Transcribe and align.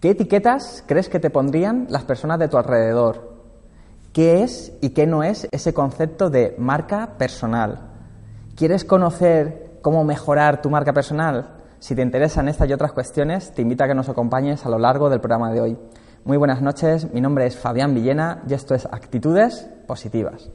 ¿Qué 0.00 0.10
etiquetas 0.10 0.84
crees 0.86 1.08
que 1.08 1.20
te 1.20 1.30
pondrían 1.30 1.86
las 1.88 2.04
personas 2.04 2.38
de 2.38 2.48
tu 2.48 2.58
alrededor? 2.58 3.34
¿Qué 4.12 4.42
es 4.42 4.74
y 4.82 4.90
qué 4.90 5.06
no 5.06 5.22
es 5.22 5.48
ese 5.52 5.72
concepto 5.72 6.28
de 6.28 6.54
marca 6.58 7.14
personal? 7.16 7.92
¿Quieres 8.56 8.84
conocer 8.84 9.78
cómo 9.80 10.04
mejorar 10.04 10.60
tu 10.60 10.68
marca 10.68 10.92
personal? 10.92 11.62
Si 11.78 11.94
te 11.94 12.02
interesan 12.02 12.46
estas 12.48 12.68
y 12.68 12.74
otras 12.74 12.92
cuestiones, 12.92 13.52
te 13.52 13.62
invito 13.62 13.84
a 13.84 13.88
que 13.88 13.94
nos 13.94 14.10
acompañes 14.10 14.66
a 14.66 14.68
lo 14.68 14.78
largo 14.78 15.08
del 15.08 15.20
programa 15.20 15.50
de 15.50 15.60
hoy. 15.62 15.78
Muy 16.24 16.36
buenas 16.36 16.60
noches, 16.60 17.10
mi 17.14 17.22
nombre 17.22 17.46
es 17.46 17.56
Fabián 17.56 17.94
Villena 17.94 18.42
y 18.46 18.52
esto 18.52 18.74
es 18.74 18.84
Actitudes 18.84 19.66
Positivas. 19.86 20.50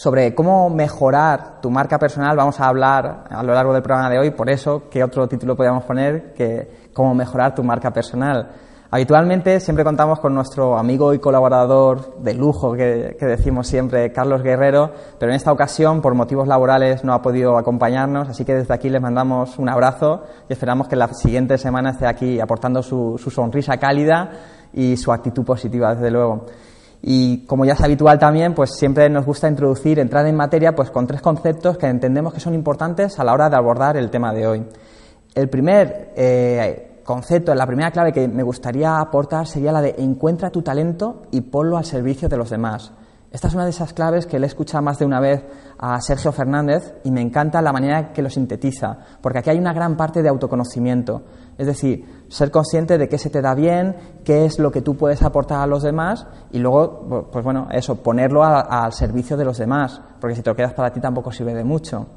Sobre 0.00 0.34
cómo 0.34 0.70
mejorar 0.70 1.60
tu 1.60 1.70
marca 1.70 1.98
personal 1.98 2.34
vamos 2.34 2.58
a 2.58 2.68
hablar 2.68 3.24
a 3.28 3.42
lo 3.42 3.52
largo 3.52 3.74
del 3.74 3.82
programa 3.82 4.08
de 4.08 4.18
hoy, 4.18 4.30
por 4.30 4.48
eso, 4.48 4.84
¿qué 4.90 5.04
otro 5.04 5.28
título 5.28 5.54
podríamos 5.54 5.84
poner 5.84 6.32
que 6.32 6.88
cómo 6.94 7.14
mejorar 7.14 7.54
tu 7.54 7.62
marca 7.62 7.90
personal? 7.90 8.48
Habitualmente 8.90 9.60
siempre 9.60 9.84
contamos 9.84 10.18
con 10.18 10.34
nuestro 10.34 10.78
amigo 10.78 11.12
y 11.12 11.18
colaborador 11.18 12.16
de 12.22 12.32
lujo 12.32 12.72
que, 12.72 13.14
decimos 13.20 13.66
siempre, 13.66 14.10
Carlos 14.10 14.42
Guerrero, 14.42 14.90
pero 15.18 15.32
en 15.32 15.36
esta 15.36 15.52
ocasión 15.52 16.00
por 16.00 16.14
motivos 16.14 16.48
laborales 16.48 17.04
no 17.04 17.12
ha 17.12 17.20
podido 17.20 17.58
acompañarnos, 17.58 18.30
así 18.30 18.46
que 18.46 18.54
desde 18.54 18.72
aquí 18.72 18.88
les 18.88 19.02
mandamos 19.02 19.58
un 19.58 19.68
abrazo 19.68 20.24
y 20.48 20.54
esperamos 20.54 20.88
que 20.88 20.96
la 20.96 21.08
siguiente 21.08 21.58
semana 21.58 21.90
esté 21.90 22.06
aquí 22.06 22.40
aportando 22.40 22.82
su, 22.82 23.20
su 23.22 23.30
sonrisa 23.30 23.76
cálida 23.76 24.30
y 24.72 24.96
su 24.96 25.12
actitud 25.12 25.44
positiva, 25.44 25.94
desde 25.94 26.10
luego. 26.10 26.46
Y 27.02 27.46
como 27.46 27.64
ya 27.64 27.72
es 27.72 27.80
habitual 27.80 28.18
también, 28.18 28.54
pues 28.54 28.70
siempre 28.76 29.08
nos 29.08 29.24
gusta 29.24 29.48
introducir, 29.48 29.98
entrar 29.98 30.26
en 30.26 30.36
materia, 30.36 30.74
pues 30.74 30.90
con 30.90 31.06
tres 31.06 31.22
conceptos 31.22 31.78
que 31.78 31.86
entendemos 31.86 32.34
que 32.34 32.40
son 32.40 32.54
importantes 32.54 33.18
a 33.18 33.24
la 33.24 33.32
hora 33.32 33.48
de 33.48 33.56
abordar 33.56 33.96
el 33.96 34.10
tema 34.10 34.32
de 34.34 34.46
hoy. 34.46 34.66
El 35.34 35.48
primer 35.48 36.12
eh, 36.16 37.00
concepto, 37.04 37.54
la 37.54 37.66
primera 37.66 37.90
clave 37.90 38.12
que 38.12 38.28
me 38.28 38.42
gustaría 38.42 38.98
aportar 38.98 39.46
sería 39.46 39.72
la 39.72 39.80
de 39.80 39.94
encuentra 39.98 40.50
tu 40.50 40.62
talento 40.62 41.22
y 41.30 41.40
ponlo 41.40 41.78
al 41.78 41.84
servicio 41.84 42.28
de 42.28 42.36
los 42.36 42.50
demás. 42.50 42.92
Esta 43.32 43.46
es 43.46 43.54
una 43.54 43.62
de 43.62 43.70
esas 43.70 43.92
claves 43.92 44.26
que 44.26 44.40
le 44.40 44.46
he 44.46 44.48
escuchado 44.48 44.82
más 44.82 44.98
de 44.98 45.04
una 45.04 45.20
vez 45.20 45.44
a 45.78 46.00
Sergio 46.00 46.32
Fernández 46.32 46.94
y 47.04 47.12
me 47.12 47.20
encanta 47.20 47.62
la 47.62 47.72
manera 47.72 48.12
que 48.12 48.22
lo 48.22 48.28
sintetiza, 48.28 48.98
porque 49.20 49.38
aquí 49.38 49.50
hay 49.50 49.58
una 49.58 49.72
gran 49.72 49.96
parte 49.96 50.20
de 50.20 50.28
autoconocimiento. 50.28 51.22
Es 51.56 51.66
decir, 51.66 52.24
ser 52.28 52.50
consciente 52.50 52.98
de 52.98 53.08
qué 53.08 53.18
se 53.18 53.30
te 53.30 53.40
da 53.40 53.54
bien, 53.54 53.94
qué 54.24 54.46
es 54.46 54.58
lo 54.58 54.72
que 54.72 54.82
tú 54.82 54.96
puedes 54.96 55.22
aportar 55.22 55.60
a 55.60 55.66
los 55.68 55.84
demás 55.84 56.26
y 56.50 56.58
luego, 56.58 57.28
pues 57.30 57.44
bueno, 57.44 57.68
eso, 57.70 58.02
ponerlo 58.02 58.42
al 58.42 58.92
servicio 58.92 59.36
de 59.36 59.44
los 59.44 59.58
demás, 59.58 60.00
porque 60.20 60.34
si 60.34 60.42
te 60.42 60.50
lo 60.50 60.56
quedas 60.56 60.74
para 60.74 60.92
ti 60.92 60.98
tampoco 60.98 61.30
sirve 61.30 61.54
de 61.54 61.62
mucho. 61.62 62.08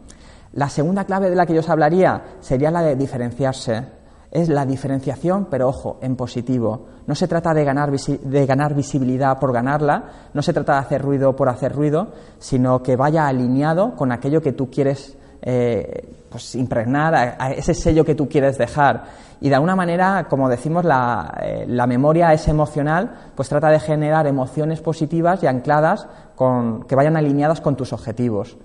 La 0.54 0.68
segunda 0.68 1.04
clave 1.04 1.30
de 1.30 1.36
la 1.36 1.46
que 1.46 1.54
yo 1.54 1.60
os 1.60 1.70
hablaría 1.70 2.38
sería 2.40 2.72
la 2.72 2.82
de 2.82 2.96
diferenciarse. 2.96 4.03
Es 4.34 4.50
la 4.50 4.66
diferenciación, 4.66 5.46
pero 5.46 5.68
ojo, 5.70 6.00
en 6.02 6.16
positivo. 6.16 6.88
No 7.06 7.14
se 7.14 7.28
trata 7.28 7.54
de 7.54 7.64
ganar, 7.64 7.92
de 7.92 8.46
ganar 8.48 8.74
visibilidad 8.74 9.38
por 9.38 9.54
ganarla, 9.54 10.30
no 10.34 10.42
se 10.42 10.52
trata 10.52 10.74
de 10.74 10.80
hacer 10.80 11.04
ruido 11.04 11.36
por 11.36 11.50
hacer 11.50 11.72
ruido, 11.72 12.08
sino 12.40 12.82
que 12.82 12.96
vaya 12.96 13.28
alineado 13.28 13.96
con 13.96 14.12
aquello 14.12 14.42
que 14.42 14.54
tú 14.54 14.72
quieres 14.72 15.16
eh, 15.40 16.26
pues 16.32 16.56
impregnar, 16.56 17.14
a, 17.14 17.52
ese 17.52 17.76
sello 17.76 18.04
que 18.04 18.16
tú 18.16 18.28
quieres 18.28 18.58
dejar. 18.58 19.04
Y 19.40 19.50
de 19.50 19.56
alguna 19.56 19.76
manera, 19.76 20.26
como 20.28 20.50
decimos, 20.50 20.84
la, 20.84 21.38
eh, 21.40 21.66
la, 21.68 21.86
memoria 21.86 22.34
es 22.34 22.48
emocional, 22.48 23.12
pues 23.36 23.50
trata 23.50 23.70
de 23.70 23.80
generar 23.80 24.26
emociones 24.26 24.82
positivas 24.82 25.44
y 25.44 25.46
ancladas 25.46 26.08
con, 26.36 26.86
que 26.86 26.96
vayan 26.96 27.18
alineadas 27.18 27.62
con 27.62 27.76
tus 27.76 27.94
objetivos. 27.94 28.58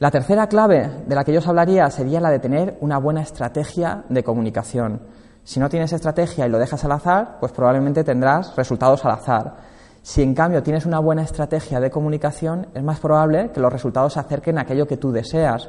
La 0.00 0.12
tercera 0.12 0.46
clave 0.46 0.88
de 1.08 1.14
la 1.16 1.24
que 1.24 1.32
yo 1.32 1.40
os 1.40 1.48
hablaría 1.48 1.90
sería 1.90 2.20
la 2.20 2.30
de 2.30 2.38
tener 2.38 2.78
una 2.80 2.98
buena 2.98 3.20
estrategia 3.20 4.04
de 4.08 4.22
comunicación. 4.22 5.00
Si 5.42 5.58
no 5.58 5.68
tienes 5.68 5.92
estrategia 5.92 6.46
y 6.46 6.50
lo 6.50 6.60
dejas 6.60 6.84
al 6.84 6.92
azar, 6.92 7.38
pues 7.40 7.50
probablemente 7.50 8.04
tendrás 8.04 8.54
resultados 8.54 9.04
al 9.04 9.10
azar. 9.10 9.56
Si 10.02 10.22
en 10.22 10.36
cambio 10.36 10.62
tienes 10.62 10.86
una 10.86 11.00
buena 11.00 11.22
estrategia 11.22 11.80
de 11.80 11.90
comunicación, 11.90 12.68
es 12.74 12.82
más 12.84 13.00
probable 13.00 13.50
que 13.50 13.58
los 13.58 13.72
resultados 13.72 14.12
se 14.12 14.20
acerquen 14.20 14.58
a 14.58 14.60
aquello 14.60 14.86
que 14.86 14.98
tú 14.98 15.10
deseas. 15.10 15.68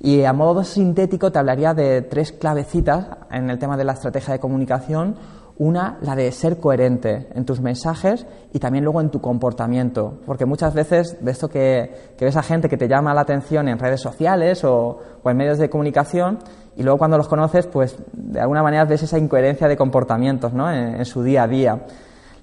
Y 0.00 0.24
a 0.24 0.32
modo 0.32 0.64
sintético 0.64 1.30
te 1.30 1.38
hablaría 1.38 1.74
de 1.74 2.00
tres 2.00 2.32
clavecitas 2.32 3.08
en 3.30 3.50
el 3.50 3.58
tema 3.58 3.76
de 3.76 3.84
la 3.84 3.92
estrategia 3.92 4.32
de 4.32 4.40
comunicación. 4.40 5.16
Una, 5.58 5.96
la 6.02 6.14
de 6.14 6.30
ser 6.32 6.58
coherente 6.58 7.28
en 7.34 7.46
tus 7.46 7.60
mensajes 7.60 8.26
y 8.52 8.58
también 8.58 8.84
luego 8.84 9.00
en 9.00 9.08
tu 9.08 9.22
comportamiento. 9.22 10.18
Porque 10.26 10.44
muchas 10.44 10.74
veces 10.74 11.16
de 11.24 11.30
esto 11.30 11.48
que, 11.48 12.12
ves 12.20 12.36
a 12.36 12.42
gente 12.42 12.68
que 12.68 12.76
te 12.76 12.88
llama 12.88 13.14
la 13.14 13.22
atención 13.22 13.66
en 13.68 13.78
redes 13.78 14.00
sociales 14.00 14.64
o, 14.64 14.98
en 15.24 15.36
medios 15.36 15.56
de 15.56 15.70
comunicación 15.70 16.38
y 16.76 16.82
luego 16.82 16.98
cuando 16.98 17.16
los 17.16 17.26
conoces, 17.26 17.66
pues 17.66 17.96
de 18.12 18.38
alguna 18.38 18.62
manera 18.62 18.84
ves 18.84 19.02
esa 19.02 19.18
incoherencia 19.18 19.66
de 19.66 19.78
comportamientos 19.78 20.52
¿no? 20.52 20.70
en, 20.70 21.02
su 21.06 21.22
día 21.22 21.44
a 21.44 21.48
día. 21.48 21.80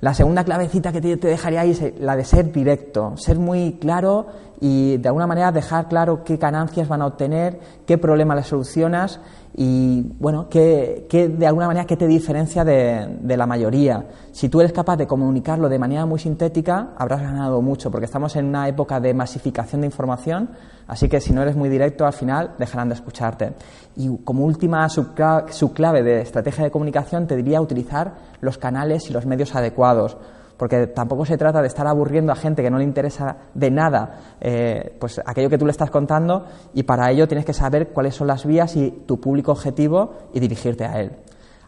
La 0.01 0.15
segunda 0.15 0.43
clavecita 0.43 0.91
que 0.91 0.99
te 0.99 1.27
dejaría 1.27 1.61
ahí 1.61 1.71
es 1.71 1.99
la 1.99 2.15
de 2.15 2.25
ser 2.25 2.51
directo, 2.51 3.15
ser 3.15 3.37
muy 3.37 3.73
claro 3.79 4.25
y 4.59 4.97
de 4.97 5.07
alguna 5.07 5.27
manera 5.27 5.51
dejar 5.51 5.87
claro 5.87 6.23
qué 6.23 6.37
ganancias 6.37 6.87
van 6.87 7.01
a 7.01 7.05
obtener, 7.05 7.59
qué 7.85 7.97
problema 7.97 8.35
les 8.35 8.47
solucionas 8.47 9.19
y, 9.55 10.01
bueno, 10.19 10.47
qué, 10.49 11.05
de 11.09 11.45
alguna 11.45 11.67
manera 11.67 11.85
qué 11.85 11.95
te 11.95 12.07
diferencia 12.07 12.63
de, 12.63 13.17
de, 13.21 13.37
la 13.37 13.45
mayoría. 13.45 14.05
Si 14.31 14.49
tú 14.49 14.59
eres 14.61 14.73
capaz 14.73 14.97
de 14.97 15.05
comunicarlo 15.05 15.69
de 15.69 15.77
manera 15.77 16.07
muy 16.07 16.19
sintética, 16.19 16.89
habrás 16.97 17.21
ganado 17.21 17.61
mucho, 17.61 17.91
porque 17.91 18.05
estamos 18.05 18.35
en 18.35 18.45
una 18.45 18.67
época 18.67 18.99
de 18.99 19.13
masificación 19.13 19.81
de 19.81 19.87
información, 19.87 20.49
así 20.87 21.07
que 21.07 21.21
si 21.21 21.33
no 21.33 21.43
eres 21.43 21.55
muy 21.55 21.69
directo, 21.69 22.05
al 22.05 22.13
final 22.13 22.55
dejarán 22.57 22.89
de 22.89 22.95
escucharte. 22.95 23.53
Y 23.95 24.09
como 24.23 24.43
última 24.43 24.89
subclave 24.89 26.01
de 26.01 26.21
estrategia 26.21 26.63
de 26.63 26.71
comunicación, 26.71 27.27
te 27.27 27.35
diría 27.35 27.61
utilizar 27.61 28.15
los 28.41 28.57
canales 28.57 29.07
y 29.09 29.13
los 29.13 29.27
medios 29.27 29.53
adecuados 29.55 30.17
porque 30.63 30.87
tampoco 30.87 31.25
se 31.25 31.37
trata 31.37 31.61
de 31.61 31.67
estar 31.67 31.85
aburriendo 31.85 32.31
a 32.31 32.37
gente 32.37 32.63
que 32.63 32.71
no 32.71 32.77
le 32.77 32.85
interesa 32.85 33.35
de 33.53 33.69
nada 33.69 34.37
eh, 34.39 34.95
pues 34.97 35.19
aquello 35.25 35.49
que 35.49 35.57
tú 35.57 35.65
le 35.65 35.71
estás 35.71 35.91
contando 35.91 36.45
y 36.73 36.83
para 36.83 37.11
ello 37.11 37.27
tienes 37.27 37.45
que 37.45 37.51
saber 37.51 37.89
cuáles 37.89 38.15
son 38.15 38.27
las 38.27 38.45
vías 38.45 38.73
y 38.77 39.03
tu 39.05 39.19
público 39.19 39.51
objetivo 39.51 40.13
y 40.33 40.39
dirigirte 40.39 40.85
a 40.85 41.01
él. 41.01 41.11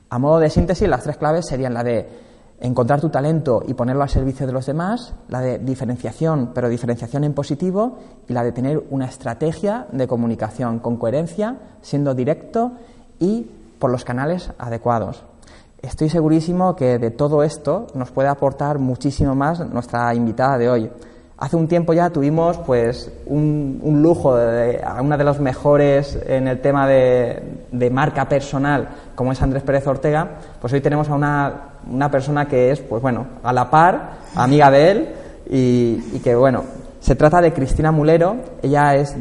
A 0.10 0.18
modo 0.18 0.40
de 0.40 0.50
síntesis, 0.50 0.88
las 0.88 1.04
tres 1.04 1.18
claves 1.18 1.46
serían 1.46 1.74
la 1.74 1.84
de 1.84 2.08
encontrar 2.62 3.02
tu 3.02 3.10
talento 3.10 3.64
y 3.68 3.74
ponerlo 3.74 4.02
al 4.02 4.08
servicio 4.08 4.48
de 4.48 4.54
los 4.54 4.66
demás, 4.66 5.14
la 5.28 5.42
de 5.42 5.60
diferenciación, 5.60 6.52
pero 6.54 6.70
diferenciación 6.70 7.26
en 7.26 7.34
positivo, 7.34 7.98
y 8.30 8.32
la 8.32 8.46
de 8.46 8.54
tener 8.54 8.82
una 8.92 9.08
estrategia 9.08 9.88
de 9.92 10.08
comunicación 10.08 10.80
con 10.80 10.96
coherencia, 10.96 11.58
siendo 11.82 12.16
directo 12.16 12.72
y 13.20 13.46
por 13.78 13.92
los 13.92 14.06
canales 14.06 14.52
adecuados. 14.58 15.26
Estoy 15.82 16.10
segurísimo 16.10 16.76
que 16.76 16.98
de 16.98 17.12
todo 17.12 17.44
esto 17.44 17.88
nos 17.94 18.12
puede 18.12 18.28
aportar 18.28 18.80
muchísimo 18.80 19.36
más 19.36 19.60
nuestra 19.70 20.14
invitada 20.16 20.58
de 20.58 20.70
hoy. 20.70 20.90
Hace 21.38 21.58
un 21.58 21.68
tiempo 21.68 21.94
ya 21.94 22.10
tuvimos 22.10 22.58
pues 22.60 23.12
un, 23.26 23.80
lujo 24.02 24.36
de, 24.38 24.82
una 25.02 25.18
de 25.18 25.24
los 25.24 25.40
mejores 25.40 26.18
en 26.26 26.48
el 26.48 26.62
tema 26.62 26.88
de, 26.88 27.90
marca 27.92 28.28
personal, 28.28 28.88
como 29.16 29.34
es 29.34 29.42
Andrés 29.42 29.64
Pérez 29.64 29.86
Ortega, 29.86 30.30
pues 30.62 30.72
hoy 30.72 30.80
tenemos 30.80 31.10
a 31.10 31.16
una, 31.16 31.54
una 31.92 32.10
persona 32.10 32.48
que 32.48 32.72
es, 32.72 32.80
pues 32.80 33.02
bueno, 33.02 33.28
a 33.44 33.52
la 33.52 33.70
par, 33.70 34.12
amiga 34.36 34.72
de 34.72 34.92
él, 34.92 35.10
y 35.50 36.20
que 36.20 36.36
bueno, 36.36 36.64
se 37.06 37.16
trata 37.16 37.40
de 37.40 37.54
Cristina 37.54 37.92
Mulero, 37.92 38.38
ella 38.64 38.96
es, 38.96 39.16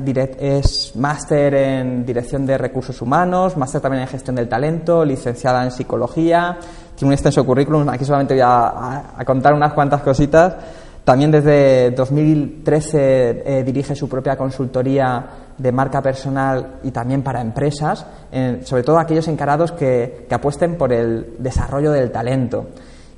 máster 0.97 1.53
en 1.53 2.06
dirección 2.06 2.47
de 2.47 2.57
recursos 2.57 3.03
humanos, 3.03 3.59
máster 3.59 3.83
también 3.83 4.04
en 4.04 4.09
gestión 4.09 4.36
del 4.36 4.48
talento, 4.48 5.04
licenciada 5.04 5.63
en 5.63 5.71
psicología, 5.71 6.57
tiene 6.97 7.09
un 7.09 7.13
extenso 7.13 7.45
currículum, 7.45 7.86
aquí 7.91 8.07
solamente 8.07 8.33
voy 8.33 8.42
a, 8.42 9.22
contar 9.27 9.53
unas 9.53 9.75
cuantas 9.75 10.01
cositas. 10.01 10.54
También 11.04 11.31
desde 11.31 11.91
2013 11.91 13.42
eh, 13.45 13.63
dirige 13.65 13.95
su 13.95 14.09
propia 14.09 14.34
consultoría 14.34 15.27
de 15.59 15.71
marca 15.71 16.01
personal 16.01 16.77
y 16.84 16.91
también 16.91 17.22
para 17.22 17.42
empresas, 17.42 18.07
sobre 18.63 18.83
todo 18.83 18.98
aquellos 18.98 19.28
encarados 19.28 19.72
que 19.72 20.27
apuesten 20.31 20.78
por 20.78 20.91
el 20.91 21.34
desarrollo 21.39 21.92
del 21.92 22.10
talento 22.10 22.66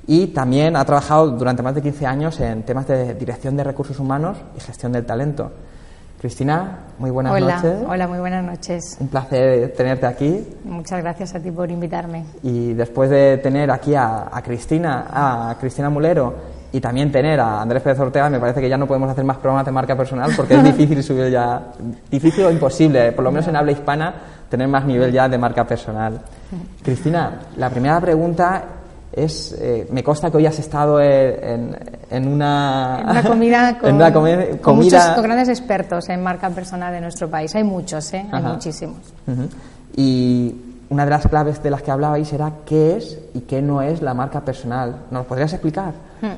y 0.07 0.27
también 0.27 0.77
ha 0.77 0.85
trabajado 0.85 1.31
durante 1.31 1.61
más 1.61 1.75
de 1.75 1.81
15 1.81 2.05
años 2.05 2.39
en 2.39 2.63
temas 2.63 2.87
de 2.87 3.13
dirección 3.13 3.57
de 3.57 3.63
recursos 3.65 3.99
humanos 3.99 4.37
y 4.55 4.61
gestión 4.61 4.93
del 4.93 5.05
talento. 5.05 5.51
Cristina, 6.19 6.79
muy 6.97 7.11
buenas 7.11 7.39
noches. 7.39 7.75
Hola, 7.87 8.07
muy 8.07 8.17
buenas 8.17 8.43
noches. 8.43 8.97
Un 8.99 9.09
placer 9.09 9.73
tenerte 9.75 10.07
aquí. 10.07 10.47
Muchas 10.63 11.03
gracias 11.03 11.35
a 11.35 11.39
ti 11.39 11.51
por 11.51 11.69
invitarme. 11.69 12.25
Y 12.41 12.73
después 12.73 13.09
de 13.09 13.37
tener 13.37 13.69
aquí 13.69 13.93
a, 13.93 14.31
Cristina, 14.43 15.05
a 15.11 15.55
Cristina 15.59 15.91
Mulero 15.91 16.33
y 16.71 16.79
también 16.79 17.11
tener 17.11 17.39
a 17.39 17.61
Andrés 17.61 17.83
Pérez 17.83 17.99
Ortega, 17.99 18.29
me 18.31 18.39
parece 18.39 18.61
que 18.61 18.69
ya 18.69 18.77
no 18.77 18.87
podemos 18.87 19.11
hacer 19.11 19.25
más 19.25 19.37
programas 19.37 19.65
de 19.65 19.71
marca 19.73 19.95
personal 19.95 20.31
porque 20.35 20.55
es 20.55 20.63
difícil 20.77 21.03
subir 21.03 21.29
ya, 21.29 21.73
difícil 22.09 22.45
o 22.45 22.51
imposible, 22.51 23.11
por 23.11 23.23
lo 23.23 23.31
menos 23.31 23.47
en 23.49 23.55
habla 23.55 23.73
hispana, 23.73 24.15
tener 24.49 24.67
más 24.67 24.85
nivel 24.85 25.11
ya 25.11 25.29
de 25.29 25.37
marca 25.37 25.67
personal. 25.67 26.19
Cristina, 26.81 27.41
la 27.57 27.69
primera 27.69 28.01
pregunta 28.01 28.76
es, 29.17 29.55
eh, 29.59 29.87
me 29.91 30.03
consta 30.03 30.29
que 30.29 30.37
hoy 30.37 30.45
has 30.45 30.59
estado 30.59 31.01
en, 31.01 31.75
una, 32.11 33.03
una 33.03 33.23
comida 33.23 33.77
con, 33.81 33.95
una 33.95 34.13
con 34.13 34.75
muchos 34.75 35.21
grandes 35.21 35.49
expertos 35.49 36.07
en 36.09 36.21
marca 36.21 36.49
personal 36.51 36.93
de 36.93 37.01
nuestro 37.01 37.29
país. 37.29 37.53
Hay 37.55 37.63
muchos, 37.63 38.13
¿eh? 38.13 38.25
hay 38.31 38.43
muchísimos. 38.43 38.99
Y 39.95 40.55
una 40.89 41.03
de 41.05 41.09
las 41.09 41.27
claves 41.27 41.61
de 41.63 41.71
las 41.71 41.81
que 41.81 41.91
hablabais 41.91 42.31
era 42.31 42.51
qué 42.65 42.97
es 42.97 43.17
y 43.33 43.41
qué 43.41 43.61
no 43.61 43.81
es 43.81 44.01
la 44.01 44.13
marca 44.13 44.41
personal. 44.41 45.05
¿Nos 45.09 45.25
podrías 45.25 45.51
explicar? 45.51 45.93
Hmm. 46.21 46.35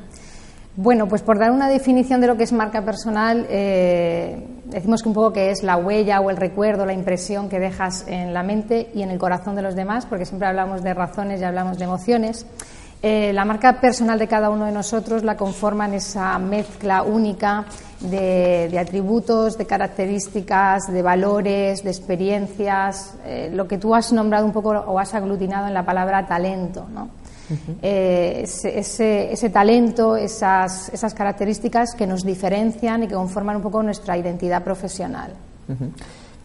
Bueno, 0.76 1.08
pues 1.08 1.22
por 1.22 1.38
dar 1.38 1.50
una 1.50 1.68
definición 1.68 2.20
de 2.20 2.28
lo 2.28 2.36
que 2.36 2.44
es 2.44 2.52
marca 2.52 2.84
personal, 2.84 3.44
eh, 3.50 4.46
decimos 4.66 5.02
que 5.02 5.08
un 5.08 5.14
poco 5.14 5.32
que 5.32 5.50
es 5.50 5.64
la 5.64 5.76
huella 5.76 6.20
o 6.20 6.30
el 6.30 6.36
recuerdo, 6.36 6.86
la 6.86 6.92
impresión 6.92 7.48
que 7.48 7.58
dejas 7.58 8.04
en 8.06 8.32
la 8.32 8.44
mente 8.44 8.88
y 8.94 9.02
en 9.02 9.10
el 9.10 9.18
corazón 9.18 9.56
de 9.56 9.62
los 9.62 9.74
demás, 9.74 10.06
porque 10.06 10.24
siempre 10.24 10.46
hablamos 10.46 10.82
de 10.82 10.94
razones 10.94 11.40
y 11.40 11.44
hablamos 11.44 11.76
de 11.76 11.84
emociones. 11.84 12.46
Eh, 13.02 13.32
la 13.32 13.44
marca 13.44 13.80
personal 13.80 14.18
de 14.18 14.28
cada 14.28 14.50
uno 14.50 14.66
de 14.66 14.72
nosotros 14.72 15.24
la 15.24 15.36
conforman 15.36 15.94
esa 15.94 16.38
mezcla 16.38 17.02
única 17.02 17.64
de, 18.00 18.78
atributos, 18.78 19.58
de 19.58 19.66
características, 19.66 20.82
de 20.92 21.02
valores, 21.02 21.82
de 21.82 21.90
experiencias, 21.90 23.14
eh, 23.24 23.50
lo 23.52 23.66
que 23.66 23.78
tú 23.78 23.94
has 23.94 24.12
nombrado 24.12 24.46
un 24.46 24.52
poco 24.52 24.70
o 24.70 24.98
has 24.98 25.14
aglutinado 25.14 25.66
en 25.66 25.74
la 25.74 25.84
palabra 25.84 26.26
talento. 26.26 26.86
¿no? 26.92 27.08
Eh, 27.82 28.42
ese, 28.44 29.50
talento, 29.50 30.16
esas, 30.16 30.88
esas, 30.90 31.14
características 31.14 31.94
que 31.94 32.06
nos 32.06 32.22
diferencian 32.22 33.02
y 33.02 33.08
que 33.08 33.14
conforman 33.14 33.56
un 33.56 33.62
poco 33.62 33.82
nuestra 33.82 34.16
identidad 34.16 34.62
profesional. 34.62 35.32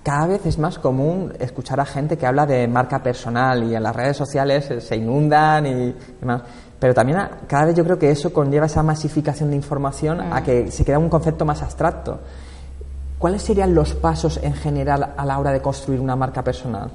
Cada 0.04 0.28
vez 0.28 0.46
es 0.46 0.60
más 0.60 0.78
común 0.78 1.34
escuchar 1.40 1.80
a 1.80 1.86
gente 1.86 2.18
que 2.18 2.28
habla 2.28 2.46
de 2.46 2.68
marca 2.68 3.02
personal 3.02 3.64
y 3.64 3.76
en 3.76 3.82
las 3.82 3.96
redes 3.96 4.16
sociales 4.16 4.72
se 4.84 4.96
inundan 4.96 5.66
y 5.66 5.96
demás. 6.20 6.44
Pero 6.80 6.94
también 6.94 7.20
cada 7.48 7.66
vez 7.66 7.76
yo 7.76 7.84
creo 7.84 7.98
que 7.98 8.12
eso 8.12 8.32
conlleva 8.32 8.68
esa 8.68 8.84
masificación 8.84 9.50
de 9.50 9.56
información 9.56 10.22
a 10.22 10.42
mm. 10.42 10.44
que 10.44 10.72
se 10.72 10.86
queda 10.86 11.00
un 11.00 11.10
concepto 11.10 11.46
más 11.46 11.62
abstracto. 11.64 12.20
¿Cuáles 13.18 13.42
serían 13.42 13.74
los 13.74 13.96
pasos 13.96 14.40
en 14.44 14.54
general 14.54 15.14
a 15.18 15.26
la 15.26 15.40
hora 15.40 15.52
de 15.52 15.62
construir 15.62 16.00
una 16.00 16.16
marca 16.16 16.44
personal? 16.44 16.92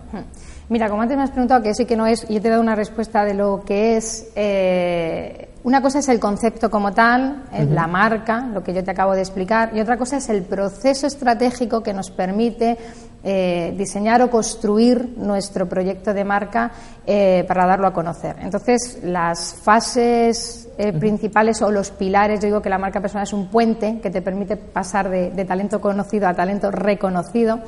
Mira, 0.71 0.89
como 0.89 1.03
antes 1.03 1.17
me 1.17 1.25
has 1.25 1.33
preguntado 1.33 1.65
qué 1.65 1.75
sí 1.75 1.85
que 1.85 1.97
no 1.97 2.07
es, 2.07 2.29
yo 2.29 2.41
te 2.41 2.47
he 2.47 2.51
dado 2.51 2.63
una 2.63 2.77
respuesta 2.77 3.25
de 3.25 3.35
lo 3.35 3.65
que 3.67 3.97
es. 3.97 4.29
Eh, 4.37 5.49
una 5.65 5.83
cosa 5.83 5.99
es 5.99 6.09
el 6.09 6.21
concepto 6.21 6.71
como 6.71 6.93
tal, 6.93 7.43
la 7.71 7.89
marca, 7.89 8.49
lo 8.55 8.63
que 8.63 8.73
yo 8.73 8.85
te 8.85 8.93
acabo 8.93 9.15
de 9.15 9.21
explicar, 9.21 9.73
y 9.75 9.81
otra 9.81 9.99
cosa 9.99 10.19
es 10.19 10.29
el 10.29 10.45
proceso 10.45 11.09
estratégico 11.09 11.83
que 11.83 11.93
nos 11.93 12.13
permite 12.13 12.79
eh, 13.25 13.75
diseñar 13.77 14.23
o 14.23 14.31
construir 14.31 15.17
nuestro 15.17 15.69
proyecto 15.69 16.15
de 16.15 16.25
marca 16.25 16.71
eh, 17.05 17.45
para 17.49 17.67
darlo 17.67 17.89
a 17.89 17.93
conocer. 17.93 18.37
Entonces, 18.39 19.01
las 19.03 19.53
fases 19.53 20.69
principales 21.01 21.61
o 21.63 21.71
los 21.73 21.91
pilares, 21.91 22.41
yo 22.41 22.47
digo 22.47 22.63
que 22.63 22.71
la 22.71 22.79
marca 22.79 23.01
personal 23.01 23.25
es 23.25 23.33
un 23.33 23.49
puente 23.49 23.99
que 24.01 24.09
te 24.09 24.23
permite 24.23 24.57
pasar 24.57 25.11
de 25.11 25.45
talento 25.45 25.81
conocido 25.81 26.29
a 26.29 26.33
talento 26.33 26.71
reconocido. 26.71 27.59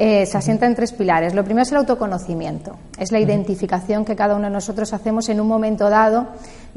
Eh, 0.00 0.26
se 0.26 0.38
asienta 0.38 0.66
en 0.66 0.76
tres 0.76 0.92
pilares. 0.92 1.34
Lo 1.34 1.44
primero 1.44 1.64
es 1.64 1.72
el 1.72 1.78
autoconocimiento, 1.78 2.76
es 2.98 3.10
la 3.10 3.18
identificación 3.18 4.04
que 4.04 4.14
cada 4.14 4.36
uno 4.36 4.44
de 4.44 4.52
nosotros 4.52 4.92
hacemos 4.92 5.28
en 5.28 5.40
un 5.40 5.48
momento 5.48 5.90
dado 5.90 6.28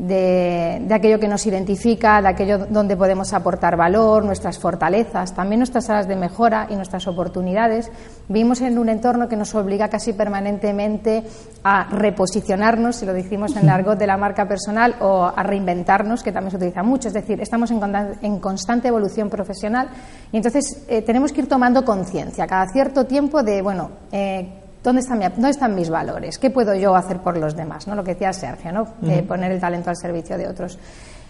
de, 0.01 0.87
aquello 0.91 1.19
que 1.19 1.27
nos 1.27 1.45
identifica, 1.45 2.21
de 2.21 2.29
aquello 2.29 2.65
donde 2.65 2.97
podemos 2.97 3.33
aportar 3.33 3.77
valor, 3.77 4.25
nuestras 4.25 4.57
fortalezas, 4.57 5.35
también 5.35 5.59
nuestras 5.59 5.89
áreas 5.91 6.07
de 6.07 6.15
mejora 6.15 6.65
y 6.69 6.75
nuestras 6.75 7.07
oportunidades. 7.07 7.91
Vivimos 8.27 8.61
en 8.61 8.79
un 8.79 8.89
entorno 8.89 9.29
que 9.29 9.35
nos 9.35 9.53
obliga 9.53 9.89
casi 9.89 10.13
permanentemente 10.13 11.23
a 11.63 11.87
reposicionarnos, 11.91 12.95
si 12.95 13.05
lo 13.05 13.13
decimos 13.13 13.55
en 13.55 13.63
el 13.63 13.69
argot 13.69 13.99
de 13.99 14.07
la 14.07 14.17
marca 14.17 14.47
personal, 14.47 14.95
o 15.01 15.25
a 15.25 15.43
reinventarnos, 15.43 16.23
que 16.23 16.31
también 16.31 16.51
se 16.51 16.57
utiliza 16.57 16.81
mucho. 16.81 17.07
Es 17.07 17.13
decir, 17.13 17.39
estamos 17.39 17.69
en, 17.69 18.39
constante 18.39 18.87
evolución 18.87 19.29
profesional 19.29 19.89
y 20.31 20.37
entonces 20.37 20.83
eh, 20.87 21.03
tenemos 21.03 21.31
que 21.31 21.41
ir 21.41 21.47
tomando 21.47 21.85
conciencia 21.85 22.47
cada 22.47 22.65
cierto 22.73 23.05
tiempo 23.05 23.43
de, 23.43 23.61
bueno, 23.61 23.91
eh, 24.11 24.60
¿dónde, 24.83 25.01
están 25.01 25.75
mis 25.75 25.89
valores? 25.89 26.37
¿Qué 26.37 26.49
puedo 26.49 26.75
yo 26.75 26.95
hacer 26.95 27.19
por 27.19 27.37
los 27.37 27.55
demás? 27.55 27.87
¿no? 27.87 27.95
Lo 27.95 28.03
que 28.03 28.13
decía 28.13 28.33
Sergio, 28.33 28.71
¿no? 28.71 28.85
poner 29.27 29.51
el 29.51 29.59
talento 29.59 29.89
al 29.89 29.97
servicio 29.97 30.37
de 30.37 30.47
otros. 30.47 30.77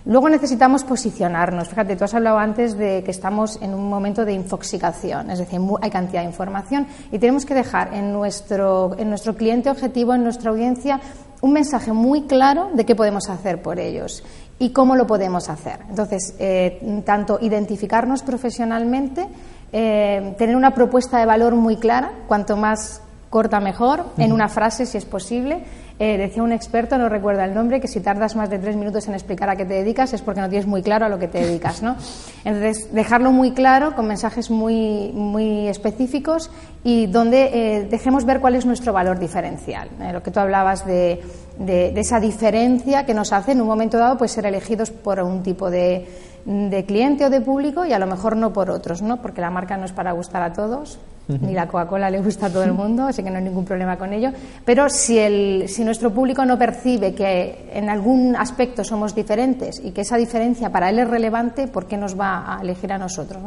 Luego 0.05 0.29
necesitamos 0.29 0.83
posicionarnos. 0.83 1.69
Fíjate, 1.69 1.95
tú 1.95 2.05
has 2.05 2.13
hablado 2.15 2.39
antes 2.39 2.75
de 2.75 3.03
que 3.03 3.11
estamos 3.11 3.61
en 3.61 3.75
un 3.75 3.87
momento 3.87 4.25
de 4.25 4.33
infoxicación, 4.33 5.29
es 5.29 5.37
decir, 5.37 5.59
hay 5.79 5.91
cantidad 5.91 6.21
de 6.21 6.27
información 6.27 6.87
y 7.11 7.19
tenemos 7.19 7.45
que 7.45 7.53
dejar 7.53 7.93
en 7.93 8.11
nuestro, 8.11 8.95
en 8.97 9.09
nuestro 9.09 9.35
cliente 9.35 9.69
objetivo, 9.69 10.15
en 10.15 10.23
nuestra 10.23 10.49
audiencia, 10.49 10.99
un 11.41 11.53
mensaje 11.53 11.93
muy 11.93 12.23
claro 12.23 12.71
de 12.73 12.83
qué 12.83 12.95
podemos 12.95 13.29
hacer 13.29 13.61
por 13.61 13.79
ellos 13.79 14.23
y 14.57 14.71
cómo 14.71 14.95
lo 14.95 15.05
podemos 15.05 15.49
hacer. 15.49 15.79
Entonces, 15.87 16.35
eh, 16.39 17.03
tanto 17.05 17.37
identificarnos 17.39 18.23
profesionalmente, 18.23 19.27
eh, 19.71 20.35
tener 20.37 20.55
una 20.55 20.73
propuesta 20.73 21.19
de 21.19 21.27
valor 21.27 21.55
muy 21.55 21.77
clara, 21.77 22.11
cuanto 22.27 22.57
más 22.57 23.01
corta 23.31 23.61
mejor, 23.61 24.07
en 24.17 24.33
una 24.33 24.49
frase 24.49 24.85
si 24.85 24.97
es 24.97 25.05
posible. 25.05 25.63
Eh, 25.99 26.17
decía 26.17 26.43
un 26.43 26.51
experto, 26.51 26.97
no 26.97 27.07
recuerdo 27.09 27.43
el 27.43 27.53
nombre, 27.53 27.79
que 27.79 27.87
si 27.87 28.01
tardas 28.01 28.35
más 28.35 28.49
de 28.49 28.59
tres 28.59 28.75
minutos 28.75 29.07
en 29.07 29.13
explicar 29.13 29.49
a 29.49 29.55
qué 29.55 29.65
te 29.65 29.75
dedicas 29.75 30.13
es 30.13 30.21
porque 30.21 30.41
no 30.41 30.49
tienes 30.49 30.67
muy 30.67 30.81
claro 30.81 31.05
a 31.05 31.09
lo 31.09 31.17
que 31.17 31.27
te 31.27 31.39
dedicas, 31.45 31.81
¿no? 31.81 31.95
Entonces, 32.43 32.93
dejarlo 32.93 33.31
muy 33.31 33.51
claro, 33.51 33.95
con 33.95 34.07
mensajes 34.07 34.51
muy, 34.51 35.11
muy 35.13 35.69
específicos 35.69 36.51
y 36.83 37.07
donde 37.07 37.51
eh, 37.53 37.87
dejemos 37.89 38.25
ver 38.25 38.41
cuál 38.41 38.55
es 38.55 38.65
nuestro 38.65 38.91
valor 38.91 39.17
diferencial. 39.17 39.89
lo 40.11 40.21
que 40.21 40.31
tú 40.31 40.39
hablabas 40.41 40.85
de, 40.85 41.23
de, 41.57 41.93
esa 41.95 42.19
diferencia 42.19 43.05
que 43.05 43.13
nos 43.13 43.31
hace 43.31 43.53
en 43.53 43.61
un 43.61 43.67
momento 43.67 43.97
dado 43.97 44.17
pues 44.17 44.31
ser 44.31 44.45
elegidos 44.45 44.91
por 44.91 45.21
un 45.21 45.41
tipo 45.41 45.69
de 45.71 46.05
de 46.43 46.85
cliente 46.85 47.25
o 47.25 47.29
de 47.29 47.39
público 47.39 47.85
y 47.85 47.93
a 47.93 47.99
lo 47.99 48.07
mejor 48.07 48.35
no 48.35 48.51
por 48.51 48.71
otros, 48.71 49.03
¿no? 49.03 49.21
Porque 49.21 49.41
la 49.41 49.51
marca 49.51 49.77
no 49.77 49.85
es 49.85 49.91
para 49.91 50.11
gustar 50.11 50.41
a 50.41 50.53
todos, 50.53 50.97
ni 51.27 51.53
la 51.53 51.67
Coca-Cola 51.67 52.09
le 52.09 52.19
gusta 52.21 52.47
a 52.47 52.49
todo 52.49 52.63
el 52.63 52.73
mundo, 52.73 53.07
así 53.07 53.23
que 53.23 53.29
no 53.29 53.37
hay 53.37 53.43
ningún 53.43 53.65
problema 53.65 53.97
con 53.97 54.11
ello. 54.13 54.31
Pero 54.65 54.89
si, 54.89 55.17
el, 55.17 55.65
si 55.67 55.83
nuestro 55.83 56.13
público 56.13 56.43
no 56.45 56.57
percibe 56.57 57.13
que 57.13 57.69
en 57.73 57.89
algún 57.89 58.35
aspecto 58.35 58.83
somos 58.83 59.15
diferentes 59.15 59.81
y 59.83 59.91
que 59.91 60.01
esa 60.01 60.17
diferencia 60.17 60.69
para 60.69 60.89
él 60.89 60.99
es 60.99 61.07
relevante, 61.07 61.67
¿por 61.67 61.85
qué 61.85 61.97
nos 61.97 62.19
va 62.19 62.57
a 62.57 62.61
elegir 62.61 62.91
a 62.91 62.97
nosotros? 62.97 63.41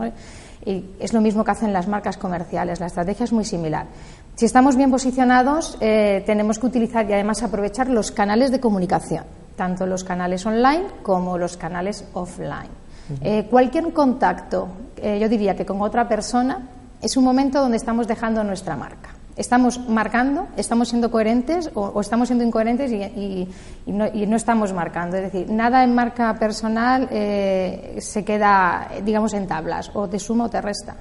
Y 0.65 0.85
es 0.99 1.13
lo 1.13 1.21
mismo 1.21 1.45
que 1.45 1.51
hacen 1.51 1.73
las 1.73 1.89
marcas 1.89 2.17
comerciales, 2.17 2.81
la 2.81 2.87
estrategia 2.87 3.25
es 3.25 3.33
muy 3.33 3.45
similar. 3.45 3.87
Si 4.35 4.47
estamos 4.47 4.77
bien 4.77 4.91
posicionados, 4.91 5.77
eh, 5.81 6.23
tenemos 6.27 6.59
que 6.59 6.67
utilizar 6.67 7.09
y 7.09 7.13
además 7.13 7.43
aprovechar 7.43 7.89
los 7.89 8.11
canales 8.11 8.51
de 8.51 8.61
comunicación, 8.61 9.25
tanto 9.57 9.87
los 9.87 10.05
canales 10.05 10.45
online 10.47 10.87
como 11.03 11.37
los 11.39 11.57
canales 11.57 12.05
offline. 12.15 12.85
Eh, 13.21 13.47
cualquier 13.51 13.93
contacto, 13.93 14.69
eh, 14.97 15.19
yo 15.21 15.29
diría 15.29 15.55
que 15.55 15.67
con 15.67 15.81
otra 15.83 16.09
persona, 16.09 16.67
es 17.05 17.19
un 17.19 17.25
momento 17.25 17.61
donde 17.61 17.77
estamos 17.77 18.09
dejando 18.09 18.43
nuestra 18.43 18.77
marca. 18.77 19.11
Estamos 19.37 19.79
marcando, 19.89 20.47
estamos 20.57 20.89
siendo 20.89 21.11
coherentes 21.11 21.71
o, 21.75 22.01
estamos 22.01 22.29
siendo 22.29 22.45
incoherentes 22.45 22.91
y, 22.93 23.49
no, 23.87 24.07
estamos 24.37 24.73
marcando. 24.73 25.17
Es 25.19 25.25
decir, 25.25 25.51
nada 25.51 25.85
en 25.85 25.95
marca 25.95 26.35
personal 26.37 27.09
eh, 27.11 27.97
se 28.01 28.25
queda, 28.25 28.89
digamos, 29.05 29.35
en 29.35 29.47
tablas, 29.47 29.91
o 29.93 30.09
te 30.09 30.19
suma 30.19 30.45
o 30.45 30.49
te 30.49 30.63
resta. 30.63 30.97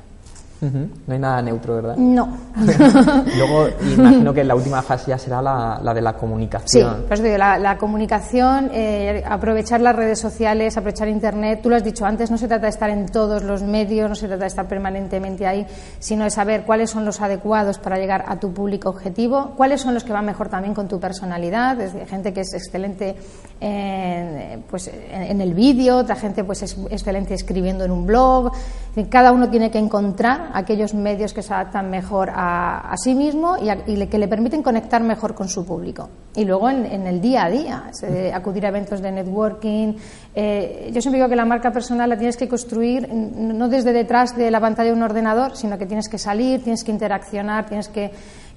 No 0.63 1.13
hay 1.13 1.19
nada 1.19 1.41
neutro, 1.41 1.75
¿verdad? 1.75 1.97
No. 1.97 2.29
Luego, 3.37 3.67
imagino 3.81 4.33
que 4.33 4.43
la 4.43 4.55
última 4.55 4.81
fase 4.81 5.11
ya 5.11 5.17
será 5.17 5.41
la, 5.41 5.93
de 5.93 6.01
la 6.01 6.13
comunicación. 6.13 6.97
Sí, 6.97 7.03
pues 7.07 7.21
digo, 7.21 7.37
la, 7.37 7.77
comunicación, 7.77 8.69
eh, 8.73 9.23
aprovechar 9.27 9.81
las 9.81 9.95
redes 9.95 10.19
sociales, 10.19 10.77
aprovechar 10.77 11.07
Internet. 11.07 11.59
Tú 11.61 11.69
lo 11.69 11.75
has 11.75 11.83
dicho 11.83 12.05
antes, 12.05 12.31
no 12.31 12.37
se 12.37 12.47
trata 12.47 12.63
de 12.63 12.69
estar 12.69 12.89
en 12.89 13.07
todos 13.07 13.43
los 13.43 13.63
medios, 13.63 14.09
no 14.09 14.15
se 14.15 14.27
trata 14.27 14.41
de 14.41 14.47
estar 14.47 14.67
permanentemente 14.67 15.45
ahí, 15.45 15.65
sino 15.99 16.23
de 16.23 16.29
saber 16.29 16.63
cuáles 16.63 16.89
son 16.89 17.05
los 17.05 17.21
adecuados 17.21 17.77
para 17.79 17.97
llegar 17.97 18.25
a 18.27 18.37
tu 18.39 18.53
público 18.53 18.89
objetivo, 18.89 19.53
cuáles 19.57 19.81
son 19.81 19.93
los 19.93 20.03
que 20.03 20.13
van 20.13 20.25
mejor 20.25 20.49
también 20.49 20.73
con 20.73 20.87
tu 20.87 20.99
personalidad. 20.99 21.77
Desde 21.77 22.05
gente 22.05 22.33
que 22.33 22.41
es 22.41 22.53
excelente 22.53 23.15
en, 23.59 24.63
pues, 24.69 24.89
en, 25.11 25.41
el 25.41 25.53
vídeo, 25.53 25.97
otra 25.97 26.15
gente 26.15 26.43
pues 26.43 26.63
es 26.63 26.77
excelente 26.89 27.33
escribiendo 27.33 27.83
en 27.83 27.91
un 27.91 28.05
blog. 28.05 28.51
Cada 29.09 29.31
uno 29.31 29.49
tiene 29.49 29.71
que 29.71 29.79
encontrar 29.79 30.51
aquellos 30.53 30.93
medios 30.93 31.33
que 31.33 31.41
se 31.41 31.53
adaptan 31.53 31.89
mejor 31.89 32.31
a, 32.33 32.93
sí 32.97 33.15
mismo 33.15 33.57
y, 33.57 34.05
que 34.07 34.17
le 34.17 34.27
permiten 34.27 34.61
conectar 34.61 35.01
mejor 35.03 35.33
con 35.33 35.49
su 35.49 35.65
público. 35.65 36.09
Y 36.35 36.45
luego 36.45 36.69
en, 36.69 37.07
el 37.07 37.19
día 37.19 37.45
a 37.45 37.49
día, 37.49 37.83
acudir 38.33 38.65
a 38.65 38.69
eventos 38.69 39.01
de 39.01 39.11
networking. 39.11 39.93
Eh, 40.35 40.89
yo 40.93 41.01
siempre 41.01 41.19
digo 41.19 41.29
que 41.29 41.35
la 41.35 41.45
marca 41.45 41.71
personal 41.71 42.09
la 42.09 42.17
tienes 42.17 42.37
que 42.37 42.47
construir 42.47 43.11
no 43.11 43.67
desde 43.67 43.93
detrás 43.93 44.35
de 44.35 44.49
la 44.51 44.59
pantalla 44.59 44.91
de 44.91 44.95
un 44.95 45.03
ordenador, 45.03 45.55
sino 45.55 45.77
que 45.77 45.85
tienes 45.85 46.07
que 46.07 46.17
salir, 46.17 46.63
tienes 46.63 46.83
que 46.83 46.91
interaccionar, 46.91 47.65
tienes 47.65 47.87
que 47.87 48.11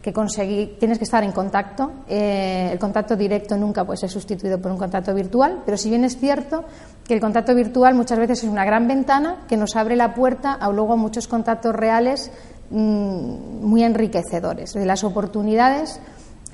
que 0.06 0.12
conseguir, 0.12 0.78
tienes 0.78 0.98
que 0.98 1.04
estar 1.04 1.24
en 1.24 1.32
contacto. 1.32 1.90
Eh, 2.06 2.68
el 2.70 2.78
contacto 2.78 3.16
directo 3.16 3.56
nunca 3.56 3.84
puede 3.84 3.96
ser 3.96 4.08
sustituido 4.08 4.56
por 4.60 4.70
un 4.70 4.78
contacto 4.78 5.12
virtual, 5.12 5.62
pero 5.64 5.76
si 5.76 5.90
bien 5.90 6.04
es 6.04 6.16
cierto 6.16 6.62
que 7.04 7.14
el 7.14 7.20
contacto 7.20 7.52
virtual 7.56 7.96
muchas 7.96 8.16
veces 8.16 8.44
es 8.44 8.48
una 8.48 8.64
gran 8.64 8.86
ventana 8.86 9.38
que 9.48 9.56
nos 9.56 9.74
abre 9.74 9.96
la 9.96 10.14
puerta 10.14 10.52
a 10.52 10.70
luego 10.70 10.96
muchos 10.96 11.26
contactos 11.26 11.74
reales 11.74 12.30
mm, 12.70 13.66
muy 13.66 13.82
enriquecedores. 13.82 14.74
De 14.74 14.86
las 14.86 15.02
oportunidades 15.02 16.00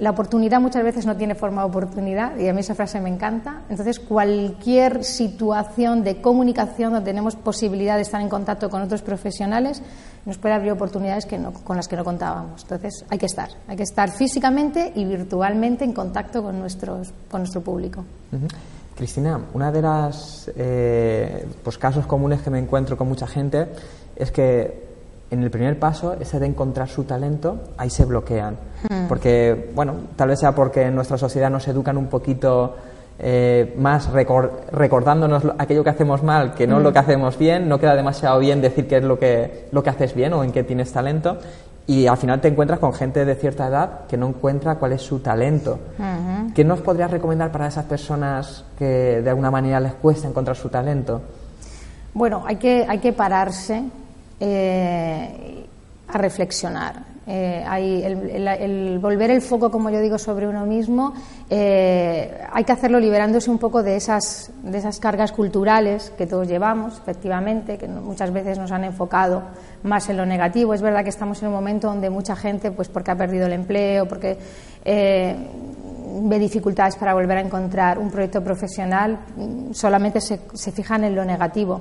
la 0.02 0.10
oportunidad 0.10 0.60
muchas 0.60 0.82
veces 0.82 1.06
no 1.06 1.16
tiene 1.16 1.36
forma 1.36 1.62
de 1.62 1.68
oportunidad 1.68 2.36
y 2.36 2.48
a 2.48 2.52
mí 2.52 2.58
esa 2.58 2.74
frase 2.74 3.00
me 3.00 3.08
encanta. 3.08 3.62
Entonces, 3.68 4.00
cualquier 4.00 5.04
situación 5.04 6.02
de 6.02 6.20
comunicación 6.20 6.92
donde 6.92 7.08
tenemos 7.08 7.36
posibilidad 7.36 7.94
de 7.94 8.02
estar 8.02 8.20
en 8.20 8.28
contacto 8.28 8.68
con 8.68 8.82
otros 8.82 9.00
profesionales 9.00 9.80
nos 10.26 10.38
puede 10.38 10.56
abrir 10.56 10.72
oportunidades 10.72 11.24
que 11.24 11.38
no, 11.38 11.52
con 11.52 11.76
las 11.76 11.86
que 11.86 11.94
no 11.94 12.02
contábamos. 12.02 12.62
Entonces, 12.62 13.04
hay 13.10 13.18
que 13.18 13.26
estar, 13.26 13.50
hay 13.68 13.76
que 13.76 13.84
estar 13.84 14.10
físicamente 14.10 14.90
y 14.96 15.04
virtualmente 15.04 15.84
en 15.84 15.92
contacto 15.92 16.42
con, 16.42 16.58
nuestros, 16.58 17.12
con 17.30 17.42
nuestro 17.42 17.60
público. 17.60 18.04
Cristina, 18.96 19.40
una 19.54 19.70
de 19.70 19.82
las 19.82 20.50
eh, 20.56 21.46
pues, 21.62 21.78
casos 21.78 22.06
comunes 22.06 22.42
que 22.42 22.50
me 22.50 22.58
encuentro 22.58 22.96
con 22.96 23.06
mucha 23.06 23.28
gente 23.28 23.68
es 24.16 24.32
que 24.32 24.91
en 25.32 25.42
el 25.42 25.50
primer 25.50 25.78
paso, 25.78 26.14
ese 26.20 26.38
de 26.38 26.46
encontrar 26.46 26.88
su 26.88 27.04
talento, 27.04 27.58
ahí 27.78 27.88
se 27.88 28.04
bloquean. 28.04 28.54
Hmm. 28.88 29.08
Porque, 29.08 29.70
bueno, 29.74 29.94
tal 30.14 30.28
vez 30.28 30.40
sea 30.40 30.54
porque 30.54 30.82
en 30.82 30.94
nuestra 30.94 31.16
sociedad 31.16 31.50
nos 31.50 31.66
educan 31.68 31.96
un 31.96 32.08
poquito 32.08 32.76
eh, 33.18 33.74
más 33.78 34.10
recordándonos 34.10 35.44
aquello 35.58 35.84
que 35.84 35.90
hacemos 35.90 36.22
mal 36.22 36.54
que 36.54 36.66
no 36.66 36.80
lo 36.80 36.90
hmm. 36.90 36.92
que 36.92 36.98
hacemos 36.98 37.38
bien, 37.38 37.68
no 37.68 37.78
queda 37.78 37.94
demasiado 37.94 38.38
bien 38.40 38.60
decir 38.60 38.86
qué 38.86 38.98
es 38.98 39.04
lo 39.04 39.18
que, 39.18 39.68
lo 39.72 39.82
que 39.82 39.90
haces 39.90 40.14
bien 40.14 40.34
o 40.34 40.44
en 40.44 40.52
qué 40.52 40.64
tienes 40.64 40.92
talento. 40.92 41.38
Y 41.86 42.06
al 42.06 42.16
final 42.18 42.40
te 42.40 42.48
encuentras 42.48 42.78
con 42.78 42.92
gente 42.92 43.24
de 43.24 43.34
cierta 43.34 43.66
edad 43.66 44.06
que 44.06 44.16
no 44.16 44.28
encuentra 44.28 44.76
cuál 44.76 44.92
es 44.92 45.02
su 45.02 45.20
talento. 45.20 45.78
Hmm. 45.96 46.52
¿Qué 46.52 46.62
nos 46.62 46.80
podrías 46.80 47.10
recomendar 47.10 47.50
para 47.50 47.68
esas 47.68 47.86
personas 47.86 48.66
que 48.78 49.22
de 49.22 49.30
alguna 49.30 49.50
manera 49.50 49.80
les 49.80 49.94
cuesta 49.94 50.28
encontrar 50.28 50.56
su 50.56 50.68
talento? 50.68 51.22
Bueno, 52.12 52.44
hay 52.46 52.56
que, 52.56 52.84
hay 52.86 52.98
que 52.98 53.14
pararse 53.14 53.84
eh, 54.44 55.64
a 56.08 56.18
reflexionar. 56.18 57.12
Eh, 57.28 57.64
hay 57.64 58.02
el, 58.02 58.98
volver 58.98 59.30
el 59.30 59.40
foco, 59.40 59.70
como 59.70 59.88
yo 59.88 60.00
digo, 60.00 60.18
sobre 60.18 60.48
uno 60.48 60.66
mismo, 60.66 61.14
eh, 61.48 62.42
hay 62.52 62.64
que 62.64 62.72
hacerlo 62.72 62.98
liberándose 62.98 63.52
un 63.52 63.58
poco 63.58 63.84
de 63.84 63.94
esas, 63.94 64.50
de 64.64 64.76
esas 64.76 64.98
cargas 64.98 65.30
culturales 65.30 66.12
que 66.18 66.26
todos 66.26 66.48
llevamos, 66.48 66.98
efectivamente, 66.98 67.78
que 67.78 67.86
muchas 67.86 68.32
veces 68.32 68.58
nos 68.58 68.72
han 68.72 68.82
enfocado 68.82 69.44
más 69.84 70.08
en 70.08 70.16
lo 70.16 70.26
negativo. 70.26 70.74
Es 70.74 70.82
verdad 70.82 71.04
que 71.04 71.10
estamos 71.10 71.40
en 71.42 71.48
un 71.48 71.54
momento 71.54 71.86
donde 71.86 72.10
mucha 72.10 72.34
gente, 72.34 72.72
pues 72.72 72.88
porque 72.88 73.12
ha 73.12 73.16
perdido 73.16 73.46
el 73.46 73.52
empleo, 73.52 74.08
porque 74.08 74.36
ve 74.84 76.38
dificultades 76.40 76.96
para 76.96 77.14
volver 77.14 77.38
a 77.38 77.42
encontrar 77.42 77.96
un 78.00 78.10
proyecto 78.10 78.42
profesional, 78.42 79.20
solamente 79.72 80.20
se, 80.20 80.40
se 80.52 80.72
fijan 80.72 81.04
en 81.04 81.14
lo 81.14 81.24
negativo. 81.24 81.80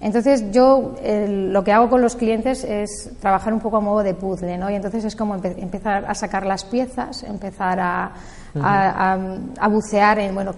Entonces 0.00 0.52
yo 0.52 0.94
lo 1.02 1.64
que 1.64 1.72
hago 1.72 1.90
con 1.90 2.00
los 2.00 2.14
clientes 2.14 2.62
es 2.62 3.10
trabajar 3.20 3.52
un 3.52 3.60
poco 3.60 3.78
a 3.78 3.80
modo 3.80 4.02
de 4.02 4.14
puzzle, 4.14 4.56
¿no? 4.56 4.70
Y 4.70 4.76
entonces 4.76 5.04
es 5.04 5.16
como 5.16 5.34
empezar 5.34 6.04
a 6.06 6.14
sacar 6.14 6.46
las 6.46 6.64
piezas, 6.64 7.24
empezar 7.24 7.80
a, 7.80 8.12
a, 8.54 9.68
bucear 9.68 10.20
en, 10.20 10.34
bueno, 10.34 10.54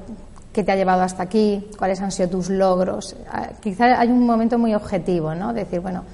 qué 0.52 0.62
te 0.62 0.73
ha 0.73 0.76
llevado 0.76 1.02
hasta 1.02 1.23
aquí, 1.23 1.68
cuáles 1.78 2.02
han 2.02 2.12
sido 2.12 2.28
tus 2.28 2.50
logros. 2.50 3.16
Ah, 3.32 3.49
quizá 3.61 3.99
hay 3.99 4.09
un 4.09 4.26
momento 4.26 4.59
muy 4.59 4.75
objetivo, 4.75 5.35
¿no? 5.35 5.54
Decir, 5.54 5.80
bueno, 5.80 6.04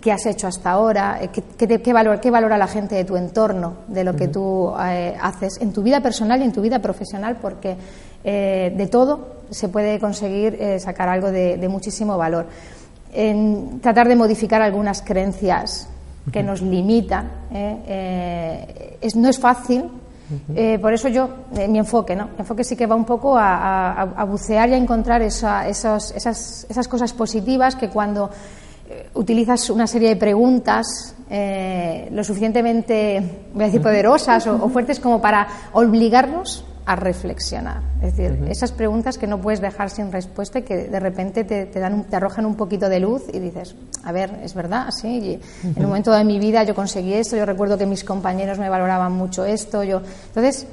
qué 0.00 0.12
has 0.12 0.26
hecho 0.26 0.46
hasta 0.46 0.70
ahora, 0.70 1.18
eh, 1.22 1.30
qué, 1.32 1.80
qué, 1.80 1.92
valor, 1.92 2.20
qué 2.20 2.30
valora 2.30 2.58
la 2.58 2.66
gente 2.66 2.94
de 2.94 3.04
tu 3.04 3.16
entorno, 3.16 3.74
de 3.88 4.04
lo 4.04 4.14
que 4.14 4.28
tú 4.28 4.72
eh, 4.84 5.16
haces 5.20 5.58
en 5.60 5.72
tu 5.72 5.82
vida 5.82 6.00
personal 6.00 6.40
y 6.40 6.44
en 6.44 6.52
tu 6.52 6.60
vida 6.60 6.78
profesional, 6.80 7.38
porque 7.40 7.76
eh, 8.24 8.72
de 8.76 8.86
todo 8.86 9.42
se 9.50 9.68
puede 9.68 9.98
conseguir 9.98 10.56
eh, 10.60 10.78
sacar 10.78 11.08
algo 11.08 11.30
de, 11.30 11.68
muchísimo 11.68 12.16
valor. 12.16 12.46
En 13.12 13.80
tratar 13.80 14.08
de 14.08 14.16
modificar 14.16 14.62
algunas 14.62 15.02
creencias 15.02 15.88
que 16.32 16.42
nos 16.42 16.62
limitan 16.62 17.30
eh, 17.52 18.98
no 19.16 19.28
es 19.28 19.38
fácil. 19.38 19.84
por 20.80 20.92
eso 20.94 21.08
yo, 21.08 21.28
mi 21.68 21.78
enfoque, 21.78 22.16
¿no? 22.16 22.26
Mi 22.26 22.38
enfoque 22.38 22.64
sí 22.64 22.76
que 22.76 22.86
va 22.86 22.94
un 22.94 23.04
poco 23.04 23.36
a, 23.36 24.24
bucear 24.26 24.70
y 24.70 24.74
a 24.74 24.76
encontrar 24.76 25.20
esas, 25.20 26.14
esas, 26.14 26.88
cosas 26.88 27.12
positivas 27.12 27.76
que 27.76 27.88
cuando 27.90 28.30
utilizas 29.14 29.68
una 29.68 29.86
serie 29.86 30.10
de 30.10 30.16
preguntas 30.16 31.14
lo 32.10 32.24
suficientemente, 32.24 33.20
voy 33.52 33.64
a 33.64 33.66
decir, 33.66 33.82
poderosas 33.82 34.46
o, 34.46 34.68
fuertes 34.70 35.00
como 35.00 35.20
para 35.20 35.46
obligarnos 35.74 36.64
a 36.84 36.96
reflexionar. 36.96 37.80
Es 38.02 38.16
decir, 38.16 38.44
esas 38.48 38.72
preguntas 38.72 39.18
que 39.18 39.26
no 39.26 39.40
puedes 39.40 39.60
dejar 39.60 39.90
sin 39.90 40.10
respuesta 40.10 40.58
y 40.58 40.62
que 40.62 40.88
de 40.88 41.00
repente 41.00 41.44
te, 41.44 41.66
dan, 41.78 42.04
te 42.04 42.16
arrojan 42.16 42.44
un 42.44 42.56
poquito 42.56 42.88
de 42.88 43.00
luz 43.00 43.22
y 43.32 43.38
dices, 43.38 43.74
a 44.04 44.12
ver, 44.12 44.40
es 44.42 44.54
verdad, 44.54 44.90
sí, 44.90 45.40
en 45.62 45.78
un 45.78 45.86
momento 45.86 46.12
de 46.12 46.24
mi 46.24 46.38
vida 46.38 46.64
yo 46.64 46.74
conseguí 46.74 47.14
esto, 47.14 47.36
yo 47.36 47.46
recuerdo 47.46 47.78
que 47.78 47.86
mis 47.86 48.04
compañeros 48.04 48.58
me 48.58 48.68
valoraban 48.68 49.12
mucho 49.12 49.44
esto, 49.44 49.84
yo... 49.84 50.02
Entonces, 50.28 50.66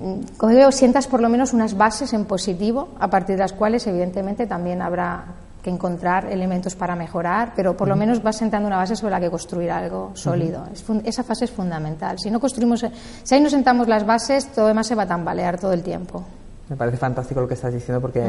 mm, 0.00 0.70
sientas 0.72 1.06
por 1.06 1.20
lo 1.20 1.28
menos 1.28 1.52
unas 1.52 1.76
bases 1.76 2.12
en 2.12 2.26
positivo, 2.26 2.90
a 3.00 3.08
partir 3.08 3.36
de 3.36 3.42
las 3.42 3.52
cuales 3.52 3.86
evidentemente 3.86 4.46
también 4.46 4.82
habrá 4.82 5.24
que 5.62 5.70
encontrar 5.70 6.26
elementos 6.30 6.74
para 6.74 6.94
mejorar, 6.94 7.52
pero 7.56 7.76
por 7.76 7.88
lo 7.88 7.96
menos 7.96 8.22
vas 8.22 8.36
sentando 8.36 8.66
una 8.66 8.76
base 8.76 8.94
sobre 8.94 9.12
la 9.12 9.20
que 9.20 9.30
construir 9.30 9.70
algo 9.70 10.12
sólido. 10.14 10.64
esa 11.04 11.22
fase 11.22 11.46
es 11.46 11.50
fundamental. 11.50 12.18
Si 12.18 12.30
no 12.30 12.38
construimos, 12.40 12.84
si 13.22 13.34
ahí 13.34 13.40
no 13.40 13.50
sentamos 13.50 13.88
las 13.88 14.06
bases, 14.06 14.52
todo 14.52 14.68
demás 14.68 14.86
se 14.86 14.94
va 14.94 15.02
a 15.02 15.08
tambalear 15.08 15.58
todo 15.58 15.72
el 15.72 15.82
tiempo. 15.82 16.24
Me 16.68 16.76
parece 16.76 16.98
fantástico 16.98 17.40
lo 17.40 17.48
que 17.48 17.54
estás 17.54 17.72
diciendo 17.72 18.00
porque 18.00 18.22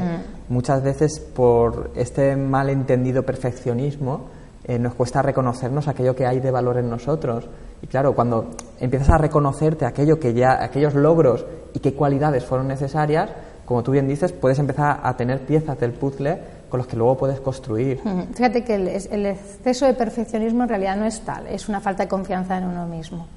muchas 0.47 0.81
veces 0.81 1.19
por 1.19 1.91
este 1.95 2.35
malentendido 2.37 3.23
perfeccionismo 3.23 4.27
eh, 4.63 4.79
nos 4.79 4.93
cuesta 4.95 5.21
reconocernos 5.21 5.87
aquello 5.87 6.15
que 6.15 6.25
hay 6.25 6.39
de 6.39 6.49
valor 6.49 6.77
en 6.77 6.89
nosotros. 6.89 7.47
Y 7.81 7.87
claro, 7.87 8.13
cuando 8.13 8.51
empiezas 8.79 9.09
a 9.09 9.17
reconocerte 9.17 9.85
aquello 9.85 10.19
que 10.19 10.33
ya, 10.33 10.63
aquellos 10.63 10.95
logros 10.95 11.45
y 11.73 11.79
qué 11.79 11.93
cualidades 11.93 12.45
fueron 12.45 12.67
necesarias, 12.67 13.29
como 13.65 13.83
tú 13.83 13.91
bien 13.91 14.07
dices, 14.07 14.31
puedes 14.31 14.57
empezar 14.59 14.99
a 15.03 15.15
tener 15.17 15.45
piezas 15.45 15.79
del 15.79 15.91
puzzle 15.91 16.39
con 16.69 16.77
los 16.77 16.87
que 16.87 16.95
luego 16.95 17.17
puedes 17.17 17.39
construir. 17.39 17.99
Fíjate 18.33 18.63
que 18.63 18.75
el, 18.75 19.25
exceso 19.25 19.85
de 19.85 19.93
perfeccionismo 19.93 20.63
en 20.63 20.69
realidad 20.69 20.95
no 20.95 21.05
es 21.05 21.21
tal, 21.21 21.47
es 21.47 21.67
una 21.67 21.81
falta 21.81 22.03
de 22.03 22.09
confianza 22.09 22.57
en 22.57 22.65
uno 22.65 22.85
mismo, 22.85 23.27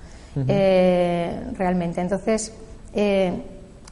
eh, 0.46 1.42
realmente. 1.56 2.00
Entonces, 2.00 2.52
eh, 2.94 3.32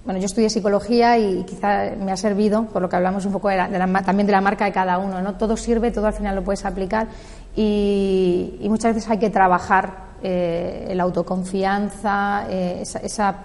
bueno, 0.05 0.21
yo 0.21 0.27
estudié 0.27 0.51
psicología 0.51 1.19
y 1.19 1.45
quizá 1.45 1.91
me 1.99 2.13
ha 2.13 2.17
servido, 2.17 2.65
por 2.67 2.83
lo 2.83 2.89
que 2.89 2.97
hablamos 2.97 3.25
un 3.25 3.33
poco 3.33 3.49
de 3.49 3.57
también 4.05 4.27
de 4.27 4.33
la 4.33 4.41
marca 4.41 4.65
de 4.65 4.73
cada 4.73 4.99
uno, 4.99 5.21
¿no? 5.23 5.35
Todo 5.35 5.57
sirve, 5.57 5.91
todo 5.91 6.07
al 6.07 6.15
final 6.15 6.37
lo 6.37 6.45
puedes 6.45 6.65
aplicar 6.65 7.09
y, 7.57 8.59
muchas 8.69 8.95
veces 8.95 9.11
hay 9.11 9.19
que 9.19 9.31
trabajar 9.31 10.11
eh, 10.23 10.93
la 10.95 11.03
autoconfianza, 11.03 12.47
esa, 12.51 12.99
esa 13.01 13.37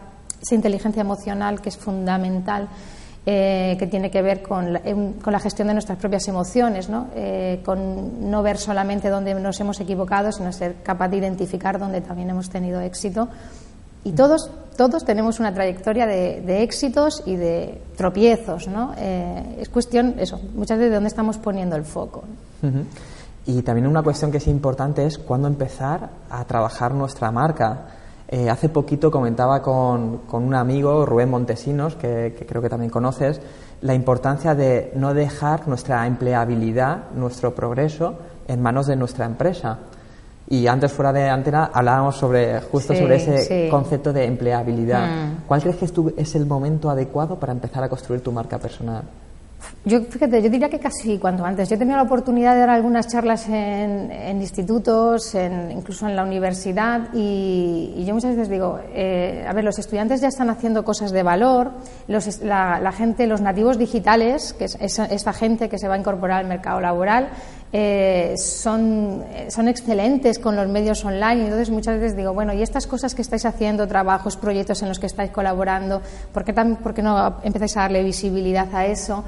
inteligencia 0.52 1.02
emocional 1.02 1.62
que 1.62 1.70
es 1.70 1.78
fundamental 1.78 2.68
eh, 3.28 3.76
que 3.80 3.88
tiene 3.88 4.12
que 4.12 4.22
ver 4.22 4.44
con 4.44 4.74
la, 4.74 4.82
con 4.82 5.34
la, 5.34 5.40
gestión 5.40 5.68
de 5.68 5.74
nuestras 5.74 5.98
propias 5.98 6.28
emociones, 6.28 6.90
¿no? 6.90 7.08
Eh, 7.16 7.60
con 7.66 8.30
no 8.30 8.44
ver 8.44 8.58
solamente 8.58 9.10
dónde 9.10 9.34
nos 9.34 9.60
hemos 9.60 9.80
equivocado, 9.80 10.32
sino 10.32 10.52
ser 10.52 10.76
capaz 10.84 11.08
de 11.10 11.18
identificar 11.18 11.80
dónde 11.80 12.02
también 12.02 12.30
hemos 12.30 12.52
tenido 12.52 12.82
éxito. 12.82 13.28
Y 14.04 14.12
todos, 14.12 14.52
todos 14.78 15.04
tenemos 15.04 15.40
una 15.40 15.52
trayectoria 15.52 16.06
de, 16.06 16.62
éxitos 16.62 17.24
y 17.26 17.36
de 17.36 17.82
tropiezos, 17.98 18.68
¿no? 18.68 18.94
Eh, 18.96 19.58
es 19.60 19.70
cuestión, 19.70 20.14
eso, 20.20 20.40
muchas 20.54 20.78
veces 20.78 20.92
de 20.92 20.96
dónde 20.96 21.10
estamos 21.10 21.40
poniendo 21.40 21.76
el 21.76 21.84
foco. 21.84 22.26
Y 23.48 23.64
también 23.64 23.88
una 23.88 24.04
cuestión 24.04 24.32
que 24.32 24.38
es 24.38 24.46
importante 24.46 25.04
es 25.04 25.18
cuándo 25.18 25.48
empezar 25.48 26.12
a 26.30 26.46
trabajar 26.46 26.94
nuestra 26.94 27.32
marca. 27.32 27.88
Eh, 28.28 28.50
hace 28.50 28.70
poquito 28.70 29.12
comentaba 29.12 29.62
con, 29.62 30.22
un 30.32 30.56
amigo, 30.56 31.06
Rubén 31.06 31.30
Montesinos, 31.30 31.96
que, 31.96 32.46
creo 32.48 32.62
que 32.62 32.70
también 32.70 32.90
conoces, 32.90 33.40
la 33.82 33.94
importancia 33.94 34.56
de 34.56 34.92
no 34.96 35.14
dejar 35.14 35.68
nuestra 35.68 36.06
empleabilidad, 36.08 37.12
nuestro 37.16 37.54
progreso, 37.54 38.18
en 38.48 38.62
manos 38.62 38.88
de 38.88 38.96
nuestra 38.96 39.26
empresa. 39.26 39.80
Y 40.48 40.68
antes, 40.68 40.92
fuera 40.92 41.12
de 41.12 41.30
antena, 41.30 41.72
hablábamos 41.74 42.16
sobre, 42.16 42.62
justo 42.62 42.94
sobre 42.96 43.16
ese 43.16 43.70
concepto 43.70 44.14
de 44.14 44.26
empleabilidad. 44.26 45.08
Mm. 45.08 45.36
¿Cuál 45.48 45.62
crees 45.62 45.78
que 45.78 45.86
es 46.18 46.36
el 46.36 46.46
momento 46.46 46.90
adecuado 46.90 47.40
para 47.40 47.52
empezar 47.52 47.84
a 47.84 47.90
construir 47.90 48.22
tu 48.22 48.32
marca 48.32 48.58
personal? 48.60 49.04
Yo, 49.88 50.02
fíjate, 50.02 50.42
yo 50.42 50.50
diría 50.50 50.68
que 50.68 50.80
casi 50.80 51.20
cuanto 51.20 51.46
antes. 51.46 51.70
Yo 51.70 51.76
he 51.76 51.78
tenido 51.78 51.98
la 51.98 52.04
oportunidad 52.04 52.56
de 52.56 52.62
dar 52.62 52.72
algunas 52.72 53.08
charlas 53.08 53.48
en, 53.48 54.42
institutos, 54.42 55.36
en, 55.36 55.72
incluso 55.72 56.08
en 56.08 56.16
la 56.16 56.24
universidad, 56.24 57.10
y, 57.14 58.04
yo 58.04 58.16
muchas 58.16 58.32
veces 58.32 58.50
digo, 58.50 58.80
eh, 58.94 59.46
a 59.48 59.54
ver, 59.54 59.64
los 59.64 59.78
estudiantes 59.78 60.22
ya 60.22 60.28
están 60.30 60.50
haciendo 60.50 60.84
cosas 60.84 61.12
de 61.12 61.22
valor, 61.22 61.72
los, 62.08 62.42
la, 62.42 62.92
gente, 62.94 63.28
los 63.28 63.42
nativos 63.42 63.78
digitales, 63.78 64.54
que 64.54 64.66
es 64.66 64.76
esa, 64.82 65.34
gente 65.34 65.70
que 65.70 65.78
se 65.78 65.88
va 65.88 65.94
a 65.94 65.98
incorporar 66.00 66.40
al 66.40 66.48
mercado 66.48 66.82
laboral, 66.82 67.30
eh, 67.72 68.34
son, 68.38 69.24
son 69.50 69.68
excelentes 69.68 70.40
con 70.40 70.56
los 70.56 70.68
medios 70.68 71.06
online. 71.06 71.42
Y 71.42 71.44
entonces 71.44 71.70
muchas 71.70 72.00
veces 72.00 72.18
digo, 72.18 72.34
bueno, 72.34 72.54
y 72.54 72.64
estas 72.64 72.88
cosas 72.88 73.14
que 73.14 73.22
estáis 73.22 73.46
haciendo, 73.46 73.88
trabajos, 73.88 74.36
proyectos 74.36 74.82
en 74.82 74.90
los 74.90 74.98
que 74.98 75.06
estáis 75.06 75.30
colaborando, 75.30 76.02
¿por 76.34 76.44
qué, 76.44 76.54
por 76.54 76.96
qué 76.96 77.04
no 77.04 77.38
empezáis 77.44 77.78
a 77.78 77.82
darle 77.82 78.02
visibilidad 78.02 78.74
a 78.74 78.88
eso? 78.88 79.24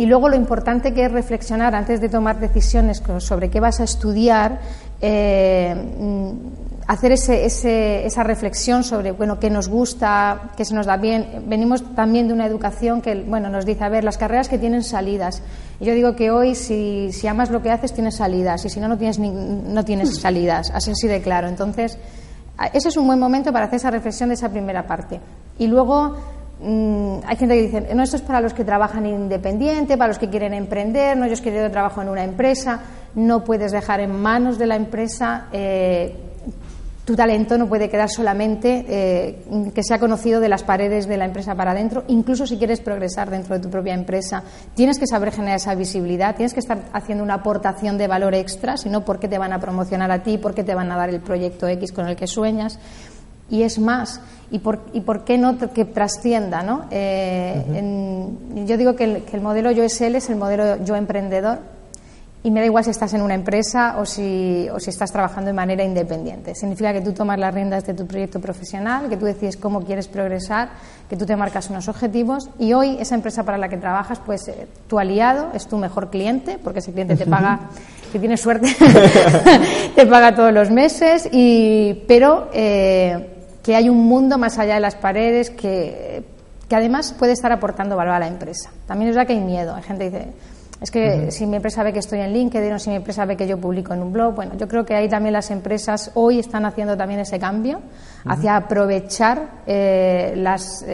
Y 0.00 0.06
luego 0.06 0.30
lo 0.30 0.36
importante 0.36 0.94
que 0.94 1.04
es 1.04 1.12
reflexionar 1.12 1.74
antes 1.74 2.00
de 2.00 2.08
tomar 2.08 2.40
decisiones 2.40 3.02
sobre 3.18 3.50
qué 3.50 3.60
vas 3.60 3.80
a 3.80 3.84
estudiar, 3.84 4.58
eh, 4.98 5.74
mm, 5.74 6.30
hacer 6.86 7.12
ese, 7.12 8.06
esa 8.06 8.22
reflexión 8.22 8.82
sobre 8.82 9.12
bueno 9.12 9.38
qué 9.38 9.50
nos 9.50 9.68
gusta, 9.68 10.52
qué 10.56 10.64
se 10.64 10.74
nos 10.74 10.86
da 10.86 10.96
bien. 10.96 11.44
Venimos 11.46 11.94
también 11.94 12.28
de 12.28 12.32
una 12.32 12.46
educación 12.46 13.02
que 13.02 13.14
bueno 13.14 13.50
nos 13.50 13.66
dice 13.66 13.84
a 13.84 13.90
ver 13.90 14.02
las 14.02 14.16
carreras 14.16 14.48
que 14.48 14.56
tienen 14.56 14.84
salidas. 14.84 15.42
Y 15.80 15.84
yo 15.84 15.92
digo 15.92 16.16
que 16.16 16.30
hoy 16.30 16.54
si, 16.54 17.12
si 17.12 17.26
amas 17.26 17.50
lo 17.50 17.60
que 17.60 17.70
haces 17.70 17.92
tienes 17.92 18.16
salidas 18.16 18.64
y 18.64 18.70
si 18.70 18.80
no 18.80 18.88
no 18.88 18.96
tienes 18.96 19.18
no 19.18 19.84
tienes 19.84 20.16
salidas. 20.18 20.70
Así 20.70 20.92
así 20.92 21.08
de 21.08 21.20
claro. 21.20 21.46
Entonces 21.46 21.98
ese 22.72 22.88
es 22.88 22.96
un 22.96 23.06
buen 23.06 23.18
momento 23.18 23.52
para 23.52 23.66
hacer 23.66 23.76
esa 23.76 23.90
reflexión 23.90 24.30
de 24.30 24.36
esa 24.36 24.48
primera 24.48 24.86
parte. 24.86 25.20
Y 25.58 25.66
luego 25.66 26.16
Mm, 26.62 27.20
hay 27.26 27.36
gente 27.36 27.54
que 27.54 27.62
dice, 27.62 27.94
no, 27.94 28.02
esto 28.02 28.16
es 28.16 28.22
para 28.22 28.40
los 28.40 28.52
que 28.52 28.64
trabajan 28.64 29.06
independiente, 29.06 29.96
para 29.96 30.08
los 30.08 30.18
que 30.18 30.28
quieren 30.28 30.52
emprender, 30.52 31.16
no, 31.16 31.26
yo 31.26 31.32
es 31.32 31.40
que 31.40 31.50
trabajo 31.70 32.02
en 32.02 32.10
una 32.10 32.22
empresa, 32.22 32.80
no 33.14 33.44
puedes 33.44 33.72
dejar 33.72 34.00
en 34.00 34.20
manos 34.20 34.58
de 34.58 34.66
la 34.66 34.76
empresa, 34.76 35.46
eh, 35.52 36.14
tu 37.06 37.16
talento 37.16 37.56
no 37.56 37.66
puede 37.66 37.88
quedar 37.88 38.10
solamente 38.10 38.84
eh, 38.86 39.70
que 39.74 39.82
sea 39.82 39.98
conocido 39.98 40.38
de 40.38 40.50
las 40.50 40.62
paredes 40.62 41.08
de 41.08 41.16
la 41.16 41.24
empresa 41.24 41.54
para 41.54 41.70
adentro, 41.70 42.04
incluso 42.08 42.46
si 42.46 42.58
quieres 42.58 42.80
progresar 42.80 43.30
dentro 43.30 43.54
de 43.56 43.62
tu 43.62 43.70
propia 43.70 43.94
empresa, 43.94 44.42
tienes 44.74 44.98
que 44.98 45.06
saber 45.06 45.32
generar 45.32 45.56
esa 45.56 45.74
visibilidad, 45.74 46.36
tienes 46.36 46.52
que 46.52 46.60
estar 46.60 46.90
haciendo 46.92 47.24
una 47.24 47.34
aportación 47.34 47.96
de 47.96 48.06
valor 48.06 48.34
extra, 48.34 48.76
si 48.76 48.90
no, 48.90 49.02
¿por 49.02 49.18
qué 49.18 49.28
te 49.28 49.38
van 49.38 49.54
a 49.54 49.60
promocionar 49.60 50.10
a 50.10 50.22
ti? 50.22 50.36
¿Por 50.36 50.54
qué 50.54 50.62
te 50.62 50.74
van 50.74 50.92
a 50.92 50.96
dar 50.96 51.08
el 51.08 51.20
proyecto 51.20 51.66
X 51.66 51.90
con 51.90 52.06
el 52.06 52.16
que 52.16 52.26
sueñas? 52.26 52.78
Y 53.48 53.62
es 53.62 53.78
más, 53.78 54.20
y 54.50 54.58
por, 54.58 54.80
y 54.92 55.00
por 55.00 55.24
qué 55.24 55.38
no 55.38 55.56
que 55.58 55.84
trascienda. 55.84 56.62
¿no? 56.62 56.86
Eh, 56.90 57.64
yo 58.66 58.76
digo 58.76 58.96
que 58.96 59.04
el, 59.04 59.22
que 59.24 59.36
el, 59.36 59.42
modelo 59.42 59.70
Yo 59.70 59.84
es 59.84 60.00
él 60.00 60.16
es 60.16 60.28
el 60.30 60.36
modelo 60.36 60.82
Yo 60.84 60.96
emprendedor 60.96 61.58
y 62.42 62.50
me 62.50 62.60
da 62.60 62.66
igual 62.66 62.82
si 62.82 62.90
estás 62.90 63.12
en 63.12 63.20
una 63.20 63.34
empresa 63.34 63.96
o 63.98 64.06
si, 64.06 64.66
o 64.72 64.80
si 64.80 64.88
estás 64.88 65.12
trabajando 65.12 65.48
de 65.48 65.52
manera 65.52 65.84
independiente. 65.84 66.54
Significa 66.54 66.92
que 66.92 67.02
tú 67.02 67.12
tomas 67.12 67.38
las 67.38 67.52
riendas 67.52 67.84
de 67.84 67.92
tu 67.92 68.06
proyecto 68.06 68.40
profesional, 68.40 69.10
que 69.10 69.18
tú 69.18 69.26
decides 69.26 69.58
cómo 69.58 69.84
quieres 69.84 70.08
progresar, 70.08 70.70
que 71.08 71.16
tú 71.16 71.26
te 71.26 71.36
marcas 71.36 71.68
unos 71.68 71.88
objetivos 71.88 72.48
y 72.58 72.72
hoy 72.72 72.96
esa 72.98 73.14
empresa 73.14 73.44
para 73.44 73.58
la 73.58 73.68
que 73.68 73.76
trabajas, 73.76 74.20
pues 74.24 74.48
eh, 74.48 74.66
tu 74.88 74.98
aliado 74.98 75.50
es 75.52 75.66
tu 75.66 75.76
mejor 75.76 76.08
cliente, 76.08 76.58
porque 76.62 76.78
ese 76.78 76.92
cliente 76.92 77.14
te 77.14 77.26
paga, 77.26 77.60
si 78.10 78.18
tienes 78.18 78.40
suerte, 78.40 78.74
te 79.94 80.06
paga 80.06 80.34
todos 80.34 80.52
los 80.52 80.70
meses, 80.70 81.28
y, 81.30 82.04
pero... 82.08 82.48
Eh, 82.54 83.36
que 83.62 83.76
hay 83.76 83.88
un 83.88 84.06
mundo 84.06 84.38
más 84.38 84.58
allá 84.58 84.74
de 84.74 84.80
las 84.80 84.94
paredes 84.94 85.50
que, 85.50 86.24
que 86.68 86.76
además 86.76 87.14
puede 87.18 87.32
estar 87.32 87.52
aportando 87.52 87.96
valor 87.96 88.14
a 88.14 88.18
la 88.18 88.28
empresa. 88.28 88.70
También 88.86 89.10
es 89.10 89.16
verdad 89.16 89.26
que 89.26 89.34
hay 89.34 89.44
miedo. 89.44 89.74
Hay 89.74 89.82
gente 89.82 90.10
que 90.10 90.18
dice, 90.18 90.32
es 90.80 90.90
que 90.90 91.30
si 91.30 91.46
mi 91.46 91.56
empresa 91.56 91.82
ve 91.82 91.92
que 91.92 91.98
estoy 91.98 92.20
en 92.20 92.32
LinkedIn 92.32 92.72
o 92.72 92.78
si 92.78 92.88
mi 92.88 92.96
empresa 92.96 93.26
ve 93.26 93.36
que 93.36 93.46
yo 93.46 93.58
publico 93.58 93.92
en 93.92 94.00
un 94.00 94.12
blog, 94.12 94.34
bueno, 94.34 94.54
yo 94.56 94.66
creo 94.66 94.86
que 94.86 94.94
ahí 94.94 95.10
también 95.10 95.34
las 95.34 95.50
empresas 95.50 96.10
hoy 96.14 96.38
están 96.38 96.64
haciendo 96.64 96.96
también 96.96 97.20
ese 97.20 97.38
cambio 97.38 97.80
hacia 98.24 98.56
aprovechar 98.56 99.62
eh, 99.66 100.32
las, 100.36 100.84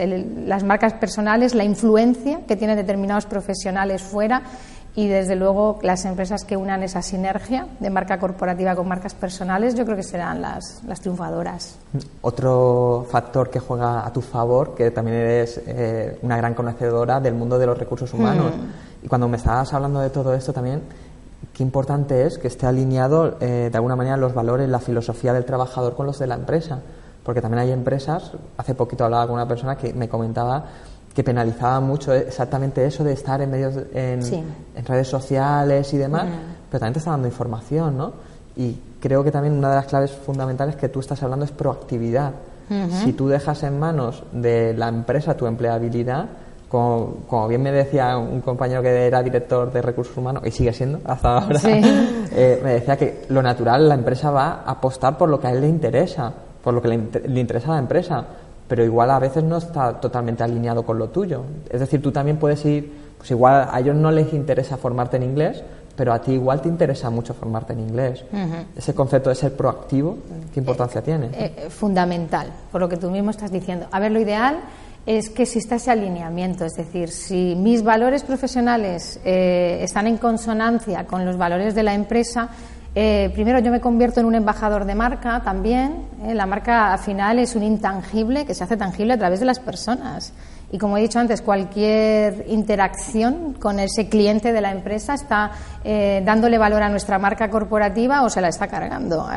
las 0.45 0.63
marcas 0.65 0.93
personales, 0.93 1.55
la 1.55 1.63
influencia 1.63 2.41
que 2.45 2.57
tienen 2.57 2.75
determinados 2.75 3.25
profesionales 3.25 4.01
fuera 4.01 4.41
y 4.97 5.07
desde 5.07 5.35
luego 5.35 5.77
las 5.83 6.05
empresas 6.05 6.43
que 6.43 6.57
unan 6.57 6.81
esa 6.81 7.03
sinergia 7.03 7.67
de 7.79 7.91
marca 7.91 8.17
corporativa 8.17 8.75
con 8.75 8.87
marcas 8.87 9.13
personales 9.13 9.75
yo 9.75 9.85
creo 9.85 9.95
que 9.95 10.01
serán 10.01 10.41
las, 10.41 10.81
las 10.87 10.99
triunfadoras. 11.01 11.77
Otro 12.21 13.05
factor 13.07 13.51
que 13.51 13.59
juega 13.59 14.07
a 14.07 14.11
tu 14.11 14.21
favor, 14.21 14.73
que 14.73 14.89
también 14.89 15.17
eres 15.17 15.61
eh, 15.67 16.17
una 16.23 16.35
gran 16.37 16.55
conocedora 16.55 17.19
del 17.19 17.35
mundo 17.35 17.59
de 17.59 17.67
los 17.67 17.77
recursos 17.77 18.11
humanos. 18.11 18.51
Mm. 18.55 19.05
Y 19.05 19.07
cuando 19.07 19.27
me 19.27 19.37
estabas 19.37 19.71
hablando 19.71 19.99
de 19.99 20.09
todo 20.09 20.33
esto 20.33 20.51
también, 20.51 20.81
qué 21.53 21.61
importante 21.61 22.25
es 22.25 22.39
que 22.39 22.47
esté 22.47 22.65
alineado 22.65 23.37
eh, 23.39 23.69
de 23.71 23.77
alguna 23.77 23.95
manera 23.95 24.17
los 24.17 24.33
valores, 24.33 24.67
la 24.67 24.79
filosofía 24.79 25.31
del 25.31 25.45
trabajador 25.45 25.95
con 25.95 26.07
los 26.07 26.17
de 26.17 26.25
la 26.25 26.33
empresa. 26.33 26.79
Porque 27.23 27.39
también 27.39 27.59
hay 27.59 27.71
empresas, 27.71 28.31
hace 28.57 28.73
poquito 28.73 29.03
hablaba 29.03 29.27
con 29.27 29.35
una 29.35 29.47
persona 29.47 29.75
que 29.75 29.93
me 29.93 30.09
comentaba 30.09 30.65
que 31.17 31.23
penalizaba 31.23 31.79
mucho 31.79 32.13
exactamente 32.13 32.85
eso 32.85 33.03
de 33.03 33.13
estar 33.13 33.41
en 33.41 33.49
medios 33.49 33.73
en, 33.91 34.21
redes 34.85 35.07
sociales 35.07 35.91
y 35.91 35.97
demás, 35.97 36.25
pero 36.69 36.79
también 36.79 36.93
te 36.93 36.99
está 36.99 37.09
dando 37.09 37.27
información, 37.27 37.97
¿no? 37.97 38.13
Y 38.55 38.77
creo 39.01 39.23
que 39.23 39.31
también 39.31 39.55
una 39.57 39.71
de 39.71 39.77
las 39.77 39.87
claves 39.87 40.11
fundamentales 40.11 40.75
que 40.75 40.89
tú 40.89 40.99
estás 40.99 41.23
hablando 41.23 41.43
es 41.43 41.51
proactividad. 41.51 42.33
Si 43.03 43.13
tú 43.13 43.29
dejas 43.29 43.63
en 43.63 43.79
manos 43.79 44.25
de 44.31 44.75
la 44.75 44.89
empresa 44.89 45.35
tu 45.35 45.47
empleabilidad, 45.47 46.27
como, 46.69 47.15
como, 47.27 47.47
bien 47.47 47.63
me 47.63 47.71
decía 47.71 48.15
un 48.15 48.41
compañero 48.41 48.83
que 48.83 49.07
era 49.07 49.23
director 49.23 49.73
de 49.73 49.81
recursos 49.81 50.15
humanos 50.15 50.43
y 50.45 50.51
sigue 50.51 50.71
siendo 50.71 50.99
hasta 51.03 51.39
ahora, 51.39 51.59
eh, 51.65 52.61
me 52.63 52.73
decía 52.73 52.95
que 52.95 53.23
lo 53.29 53.41
natural 53.41 53.89
la 53.89 53.95
empresa 53.95 54.29
va 54.29 54.61
a 54.63 54.71
apostar 54.73 55.17
por 55.17 55.29
lo 55.29 55.39
que 55.39 55.47
a 55.47 55.51
él 55.51 55.61
le 55.61 55.67
interesa, 55.67 56.31
por 56.63 56.75
lo 56.75 56.81
que 56.81 56.89
le, 56.89 57.09
le 57.27 57.39
interesa 57.39 57.69
a 57.69 57.73
la 57.73 57.79
empresa 57.79 58.25
pero 58.67 58.83
igual 58.83 59.11
a 59.11 59.19
veces 59.19 59.43
no 59.43 59.57
está 59.57 59.93
totalmente 59.99 60.43
alineado 60.43 60.85
con 60.85 60.97
lo 60.97 61.09
tuyo. 61.09 61.43
Es 61.69 61.79
decir, 61.79 62.01
tú 62.01 62.11
también 62.11 62.37
puedes 62.37 62.63
ir, 62.65 62.91
pues 63.17 63.31
igual 63.31 63.69
a 63.71 63.79
ellos 63.79 63.95
no 63.95 64.11
les 64.11 64.33
interesa 64.33 64.77
formarte 64.77 65.17
en 65.17 65.23
inglés, 65.23 65.63
pero 65.95 66.13
a 66.13 66.21
ti 66.21 66.33
igual 66.33 66.61
te 66.61 66.69
interesa 66.69 67.09
mucho 67.09 67.33
formarte 67.33 67.73
en 67.73 67.79
inglés. 67.79 68.23
Ese 68.75 68.93
concepto 68.93 69.29
de 69.29 69.35
ser 69.35 69.55
proactivo, 69.55 70.17
¿qué 70.53 70.59
importancia 70.59 71.01
tiene? 71.01 71.27
Eh, 71.27 71.53
eh, 71.57 71.69
fundamental, 71.69 72.51
por 72.71 72.81
lo 72.81 72.87
que 72.87 72.97
tú 72.97 73.09
mismo 73.09 73.31
estás 73.31 73.51
diciendo. 73.51 73.87
A 73.91 73.99
ver, 73.99 74.11
lo 74.11 74.19
ideal 74.19 74.59
es 75.07 75.29
que 75.29 75.43
exista 75.43 75.75
ese 75.75 75.89
alineamiento, 75.89 76.65
es 76.65 76.73
decir, 76.73 77.09
si 77.09 77.55
mis 77.55 77.81
valores 77.81 78.23
profesionales 78.23 79.19
eh, 79.23 79.79
están 79.81 80.05
en 80.05 80.17
consonancia 80.17 81.05
con 81.05 81.25
los 81.25 81.37
valores 81.37 81.73
de 81.73 81.83
la 81.83 81.93
empresa, 81.93 82.49
eh, 82.99 83.29
primero, 83.31 83.59
yo 83.59 83.69
me 83.69 83.79
convierto 83.79 84.21
en 84.21 84.25
un 84.25 84.33
embajador 84.33 84.83
de 84.85 84.95
marca 84.95 85.43
también. 85.43 86.07
Eh, 86.23 86.33
la 86.33 86.47
marca 86.47 86.93
al 86.93 86.97
final 86.97 87.37
es 87.37 87.55
un 87.55 87.61
intangible 87.61 88.43
que 88.43 88.55
se 88.55 88.63
hace 88.63 88.75
tangible 88.75 89.13
a 89.13 89.17
través 89.19 89.39
de 89.39 89.45
las 89.45 89.59
personas. 89.59 90.33
Y 90.71 90.79
como 90.79 90.97
he 90.97 91.01
dicho 91.01 91.19
antes, 91.19 91.43
cualquier 91.43 92.45
interacción 92.47 93.53
con 93.53 93.79
ese 93.79 94.09
cliente 94.09 94.51
de 94.51 94.61
la 94.61 94.71
empresa 94.71 95.13
está 95.13 95.51
eh, 95.83 96.23
dándole 96.25 96.57
valor 96.57 96.81
a 96.81 96.89
nuestra 96.89 97.19
marca 97.19 97.51
corporativa 97.51 98.23
o 98.23 98.31
se 98.31 98.41
la 98.41 98.47
está 98.47 98.67
cargando. 98.67 99.29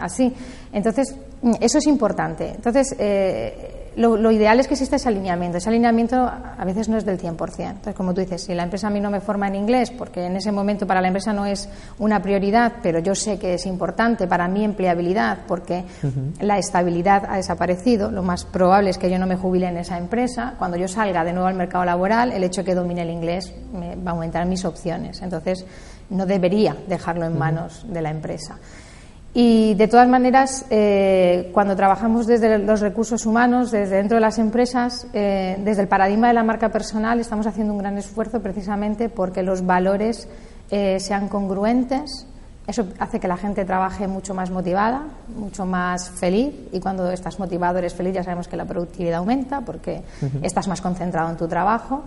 Así. 0.00 0.34
Entonces, 0.72 1.14
eso 1.60 1.76
es 1.76 1.86
importante. 1.86 2.48
Entonces, 2.48 2.96
lo, 3.96 4.30
ideal 4.30 4.60
es 4.60 4.68
que 4.68 4.74
exista 4.74 4.96
ese 4.96 5.08
alineamiento. 5.08 5.56
Ese 5.56 5.70
alineamiento 5.70 6.16
a 6.16 6.64
veces 6.64 6.88
no 6.88 6.98
es 6.98 7.06
del 7.06 7.18
100%. 7.18 7.58
Entonces, 7.58 7.94
como 7.94 8.12
tú 8.12 8.20
dices, 8.20 8.42
si 8.42 8.54
la 8.54 8.62
empresa 8.62 8.88
a 8.88 8.90
mí 8.90 9.00
no 9.00 9.10
me 9.10 9.20
forma 9.20 9.48
en 9.48 9.54
inglés, 9.54 9.90
porque 9.90 10.26
en 10.26 10.36
ese 10.36 10.52
momento 10.52 10.86
para 10.86 11.00
la 11.00 11.08
empresa 11.08 11.32
no 11.32 11.46
es 11.46 11.68
una 11.98 12.20
prioridad, 12.20 12.74
pero 12.82 12.98
yo 12.98 13.14
sé 13.14 13.38
que 13.38 13.54
es 13.54 13.64
importante 13.64 14.26
para 14.26 14.48
mi 14.48 14.64
empleabilidad, 14.64 15.38
porque 15.48 15.84
la 16.40 16.58
estabilidad 16.58 17.24
ha 17.28 17.36
desaparecido, 17.36 18.10
lo 18.10 18.22
más 18.22 18.44
probable 18.44 18.90
es 18.90 18.98
que 18.98 19.10
yo 19.10 19.18
no 19.18 19.26
me 19.26 19.36
jubile 19.36 19.68
en 19.68 19.78
esa 19.78 19.96
empresa. 19.96 20.54
Cuando 20.58 20.76
yo 20.76 20.88
salga 20.88 21.24
de 21.24 21.32
nuevo 21.32 21.48
al 21.48 21.54
mercado 21.54 21.84
laboral, 21.84 22.32
el 22.32 22.44
hecho 22.44 22.60
de 22.60 22.66
que 22.66 22.74
domine 22.74 23.02
el 23.02 23.10
inglés 23.10 23.54
me 23.72 23.96
va 23.96 24.10
a 24.10 24.14
aumentar 24.14 24.44
mis 24.46 24.64
opciones. 24.66 25.22
Entonces, 25.22 25.64
no 26.10 26.26
debería 26.26 26.76
dejarlo 26.86 27.24
en 27.24 27.38
manos 27.38 27.86
de 27.88 28.02
la 28.02 28.10
empresa. 28.10 28.58
Y 29.38 29.74
de 29.74 29.86
todas 29.86 30.08
maneras, 30.08 30.64
eh, 30.70 31.50
cuando 31.52 31.76
trabajamos 31.76 32.26
desde 32.26 32.58
los 32.58 32.80
recursos 32.80 33.26
humanos, 33.26 33.70
desde 33.70 33.96
dentro 33.96 34.14
de 34.14 34.22
las 34.22 34.38
empresas, 34.38 35.06
eh, 35.12 35.58
desde 35.62 35.82
el 35.82 35.88
paradigma 35.88 36.28
de 36.28 36.32
la 36.32 36.42
marca 36.42 36.70
personal, 36.70 37.20
estamos 37.20 37.46
haciendo 37.46 37.74
un 37.74 37.80
gran 37.80 37.98
esfuerzo 37.98 38.40
precisamente 38.40 39.10
porque 39.10 39.42
los 39.42 39.66
valores 39.66 40.26
eh, 40.70 40.98
sean 41.00 41.28
congruentes. 41.28 42.26
Eso 42.66 42.86
hace 42.98 43.20
que 43.20 43.28
la 43.28 43.36
gente 43.36 43.66
trabaje 43.66 44.08
mucho 44.08 44.32
más 44.32 44.50
motivada, 44.50 45.02
mucho 45.36 45.66
más 45.66 46.08
feliz. 46.08 46.54
Y 46.72 46.80
cuando 46.80 47.10
estás 47.10 47.38
motivado, 47.38 47.76
eres 47.76 47.92
feliz, 47.92 48.14
ya 48.14 48.24
sabemos 48.24 48.48
que 48.48 48.56
la 48.56 48.64
productividad 48.64 49.18
aumenta 49.18 49.60
porque 49.60 50.00
estás 50.40 50.66
más 50.66 50.80
concentrado 50.80 51.28
en 51.28 51.36
tu 51.36 51.46
trabajo. 51.46 52.04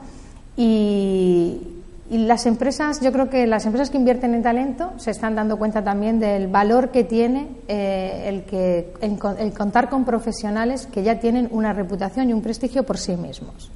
Y, 0.57 1.78
y 2.09 2.17
las 2.17 2.47
empresas, 2.47 3.01
yo 3.01 3.11
creo 3.11 3.29
que 3.29 3.45
las 3.45 3.65
empresas 3.65 3.91
que 3.91 3.97
invierten 3.97 4.33
en 4.33 4.41
talento 4.41 4.93
se 4.97 5.11
están 5.11 5.35
dando 5.35 5.57
cuenta 5.57 5.83
también 5.83 6.19
del 6.19 6.47
valor 6.47 6.89
que 6.89 7.03
tiene 7.03 7.49
eh, 7.67 8.23
el, 8.25 8.43
que, 8.45 8.93
el, 9.01 9.53
contar 9.53 9.89
con 9.89 10.05
profesionales 10.05 10.87
que 10.87 11.03
ya 11.03 11.19
tienen 11.19 11.47
una 11.51 11.71
reputación 11.71 12.29
y 12.29 12.33
un 12.33 12.41
prestigio 12.41 12.81
por 12.83 12.97
sí 12.97 13.15
mismos. 13.15 13.71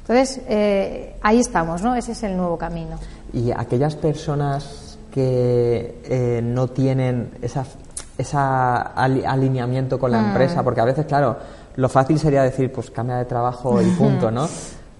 Entonces, 0.00 0.40
eh, 0.48 1.16
ahí 1.22 1.38
estamos, 1.38 1.80
¿no? 1.82 1.94
Ese 1.94 2.12
es 2.12 2.22
el 2.24 2.36
nuevo 2.36 2.58
camino. 2.58 2.98
Y 3.32 3.52
aquellas 3.52 3.94
personas 3.94 4.98
que 5.12 6.00
eh, 6.04 6.40
no 6.42 6.66
tienen 6.68 7.30
esa, 7.42 7.64
esa 8.16 8.76
alineamiento 8.76 10.00
con 10.00 10.10
la 10.10 10.20
mm. 10.20 10.26
empresa, 10.26 10.64
porque 10.64 10.80
a 10.80 10.84
veces, 10.84 11.06
claro, 11.06 11.36
lo 11.76 11.88
fácil 11.88 12.18
sería 12.18 12.42
decir, 12.42 12.72
pues 12.72 12.90
cambia 12.90 13.18
de 13.18 13.24
trabajo 13.26 13.80
y 13.80 13.86
punto, 13.90 14.30
¿no? 14.32 14.48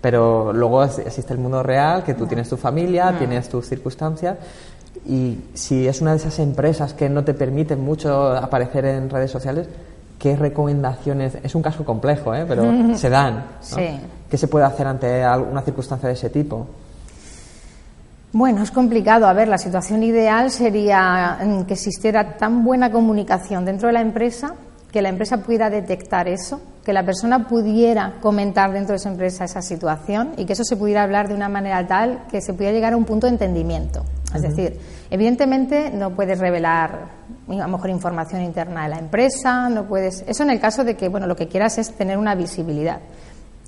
Pero 0.01 0.53
luego 0.53 0.85
existe 0.85 1.33
el 1.33 1.41
mundo 1.41 1.63
real, 1.63 2.05
que 2.05 2.15
tú 2.15 2.27
tienes 2.27 2.49
tu 2.49 2.57
familia, 2.57 3.11
mm. 3.13 3.19
tienes 3.19 3.49
tus 3.49 3.69
circunstancias. 3.69 4.37
Y 5.07 5.39
si 5.55 5.89
es 5.89 6.01
una 6.01 6.13
de 6.13 6.19
esas 6.19 6.39
empresas 6.39 6.95
que 6.95 7.09
no 7.09 7.25
te 7.25 7.35
permiten 7.35 7.81
mucho 7.81 8.29
aparecer 8.33 8.85
en 8.85 9.11
redes 9.11 9.31
sociales, 9.31 9.69
¿qué 10.19 10.37
recomendaciones? 10.37 11.39
Es 11.43 11.55
un 11.55 11.63
caso 11.63 11.85
complejo, 11.85 12.35
¿eh? 12.35 12.45
pero 12.47 12.65
se 12.97 13.09
dan. 13.09 13.45
¿Qué 14.31 14.37
se 14.37 14.49
puede 14.49 14.67
hacer 14.67 14.87
ante 14.87 15.25
alguna 15.25 15.63
circunstancia 15.63 16.09
de 16.09 16.15
ese 16.15 16.31
tipo? 16.31 16.67
Bueno, 18.33 18.63
es 18.63 18.71
complicado. 18.71 19.27
A 19.27 19.33
ver, 19.33 19.49
la 19.49 19.59
situación 19.59 20.03
ideal 20.03 20.51
sería 20.51 21.39
que 21.67 21.75
existiera 21.75 22.37
tan 22.37 22.63
buena 22.63 22.93
comunicación 22.93 23.65
dentro 23.65 23.89
de 23.89 23.95
la 23.95 24.03
empresa 24.03 24.55
que 24.93 25.03
la 25.03 25.11
empresa 25.11 25.39
pudiera 25.39 25.69
detectar 25.69 26.29
eso, 26.29 26.61
que 26.85 26.93
la 26.93 27.05
persona 27.05 27.47
pudiera 27.47 28.15
comentar 28.21 28.73
dentro 28.73 28.93
de 28.93 28.97
esa 28.97 29.11
empresa 29.11 29.45
esa 29.45 29.61
situación 29.61 30.33
y 30.39 30.47
que 30.47 30.55
eso 30.55 30.65
se 30.65 30.77
pudiera 30.77 31.03
hablar 31.03 31.29
de 31.29 31.35
una 31.35 31.49
manera 31.49 31.87
tal 31.87 32.27
que 32.31 32.41
se 32.41 32.55
pudiera 32.55 32.73
llegar 32.73 32.95
a 32.95 32.97
un 32.97 33.05
punto 33.05 33.27
de 33.27 33.33
entendimiento. 33.33 34.05
Es 34.35 34.43
decir, 34.43 34.79
evidentemente 35.11 35.91
no 35.91 36.11
puedes 36.11 36.39
revelar 36.39 37.09
a 37.49 37.55
lo 37.55 37.69
mejor 37.69 37.91
información 37.91 38.43
interna 38.43 38.85
de 38.85 38.89
la 38.91 38.99
empresa, 38.99 39.69
no 39.69 39.87
puedes. 39.87 40.25
Eso 40.27 40.43
en 40.43 40.51
el 40.51 40.61
caso 40.61 40.85
de 40.85 40.97
que 40.97 41.09
bueno 41.09 41.27
lo 41.27 41.37
que 41.37 41.49
quieras 41.49 41.79
es 41.79 41.93
tener 41.93 42.17
una 42.19 42.35
visibilidad. 42.35 43.01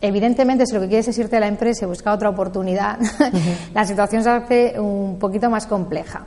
Evidentemente, 0.03 0.65
si 0.65 0.75
lo 0.75 0.81
que 0.81 0.89
quieres 0.89 1.09
es 1.09 1.19
irte 1.19 1.37
a 1.37 1.41
la 1.41 1.49
empresa 1.49 1.85
y 1.85 1.89
buscar 1.89 2.15
otra 2.15 2.31
oportunidad, 2.31 2.99
la 3.75 3.85
situación 3.85 4.23
se 4.23 4.31
hace 4.31 4.81
un 4.81 5.19
poquito 5.19 5.51
más 5.51 5.67
compleja. 5.67 6.25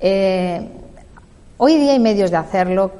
Eh, 0.00 0.66
hoy 1.58 1.76
día 1.76 1.92
hay 1.92 1.98
medios 1.98 2.30
de 2.30 2.38
hacerlo 2.38 2.90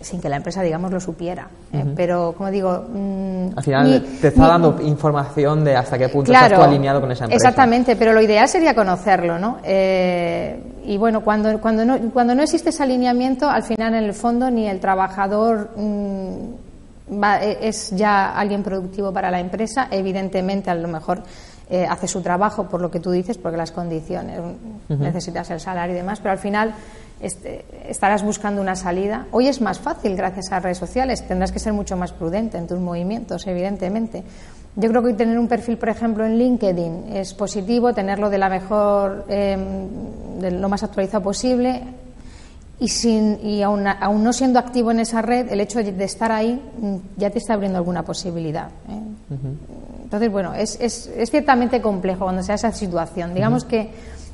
sin 0.00 0.20
que 0.20 0.28
la 0.28 0.36
empresa, 0.36 0.62
digamos, 0.62 0.92
lo 0.92 1.00
supiera. 1.00 1.48
Eh, 1.72 1.84
pero, 1.96 2.34
como 2.36 2.50
digo... 2.50 2.84
Mm, 2.92 3.56
Al 3.56 3.64
final 3.64 4.06
te 4.20 4.28
está 4.28 4.46
dando 4.46 4.80
información 4.82 5.64
de 5.64 5.76
hasta 5.76 5.98
qué 5.98 6.08
punto 6.08 6.32
estás 6.32 6.52
tú 6.52 6.62
alineado 6.62 7.00
con 7.00 7.10
esa 7.10 7.24
empresa. 7.24 7.48
Exactamente, 7.48 7.96
pero 7.96 8.12
lo 8.12 8.22
ideal 8.22 8.48
sería 8.48 8.74
conocerlo, 8.74 9.38
¿no? 9.38 9.58
Eh, 9.64 10.60
y 10.84 10.96
bueno, 10.96 11.22
cuando, 11.22 11.60
cuando, 11.60 11.84
no, 11.84 11.98
cuando 12.12 12.34
no 12.34 12.42
existe 12.42 12.70
ese 12.70 12.82
alineamiento, 12.82 13.50
al 13.50 13.64
final, 13.64 13.94
en 13.94 14.04
el 14.04 14.14
fondo, 14.14 14.50
ni 14.50 14.68
el 14.68 14.80
trabajador... 14.80 15.70
Mm, 15.76 16.68
e, 17.10 17.58
es 17.62 17.90
ya 17.96 18.32
alguien 18.32 18.62
productivo 18.62 19.12
para 19.12 19.30
la 19.30 19.40
empresa, 19.40 19.88
evidentemente 19.90 20.70
a 20.70 20.74
lo 20.74 20.88
mejor 20.88 21.22
eh, 21.70 21.86
hace 21.88 22.06
su 22.06 22.20
trabajo 22.20 22.68
por 22.68 22.80
lo 22.80 22.90
que 22.90 23.00
tú 23.00 23.10
dices, 23.10 23.38
porque 23.38 23.56
las 23.56 23.72
condiciones, 23.72 24.38
necesitas 24.88 25.50
el 25.50 25.60
salario 25.60 25.94
y 25.94 25.98
demás, 25.98 26.20
pero 26.20 26.32
al 26.32 26.38
final 26.38 26.74
este, 27.20 27.64
estarás 27.88 28.22
buscando 28.22 28.60
una 28.60 28.76
salida. 28.76 29.26
Hoy 29.32 29.48
es 29.48 29.60
más 29.60 29.78
fácil 29.78 30.16
gracias 30.16 30.52
a 30.52 30.60
redes 30.60 30.78
sociales, 30.78 31.26
tendrás 31.26 31.52
que 31.52 31.58
ser 31.58 31.72
mucho 31.72 31.96
más 31.96 32.12
prudente 32.12 32.58
en 32.58 32.66
tus 32.66 32.78
movimientos, 32.78 33.46
evidentemente. 33.46 34.22
Yo 34.76 34.88
creo 34.90 35.02
que 35.02 35.14
tener 35.14 35.38
un 35.38 35.48
perfil, 35.48 35.76
por 35.76 35.88
ejemplo, 35.88 36.24
en 36.24 36.38
LinkedIn 36.38 37.16
es 37.16 37.34
positivo, 37.34 37.92
tenerlo 37.92 38.30
de 38.30 38.38
la 38.38 38.48
mejor, 38.48 39.24
em, 39.28 40.40
de 40.40 40.52
lo 40.52 40.68
más 40.68 40.84
actualizado 40.84 41.22
posible, 41.22 41.82
y, 42.78 42.88
sin, 42.88 43.44
y 43.44 43.62
aún, 43.62 43.82
no 43.82 44.32
siendo 44.32 44.60
activo 44.60 44.92
en 44.92 45.00
esa 45.00 45.20
red, 45.20 45.50
el 45.50 45.60
hecho 45.60 45.82
de 45.82 46.04
estar 46.04 46.30
ahí 46.30 46.62
mm, 46.80 46.96
ya 47.16 47.30
te 47.30 47.38
está 47.38 47.54
abriendo 47.54 47.78
alguna 47.78 48.04
posibilidad. 48.04 48.68
¿eh? 48.88 49.00
Entonces, 50.04 50.30
bueno, 50.30 50.54
es, 50.54 50.78
es, 50.80 51.08
es, 51.08 51.30
ciertamente 51.30 51.82
complejo 51.82 52.24
cuando 52.24 52.42
sea 52.42 52.54
esa 52.54 52.72
situación. 52.72 53.34
Digamos 53.34 53.64
que 53.64 53.90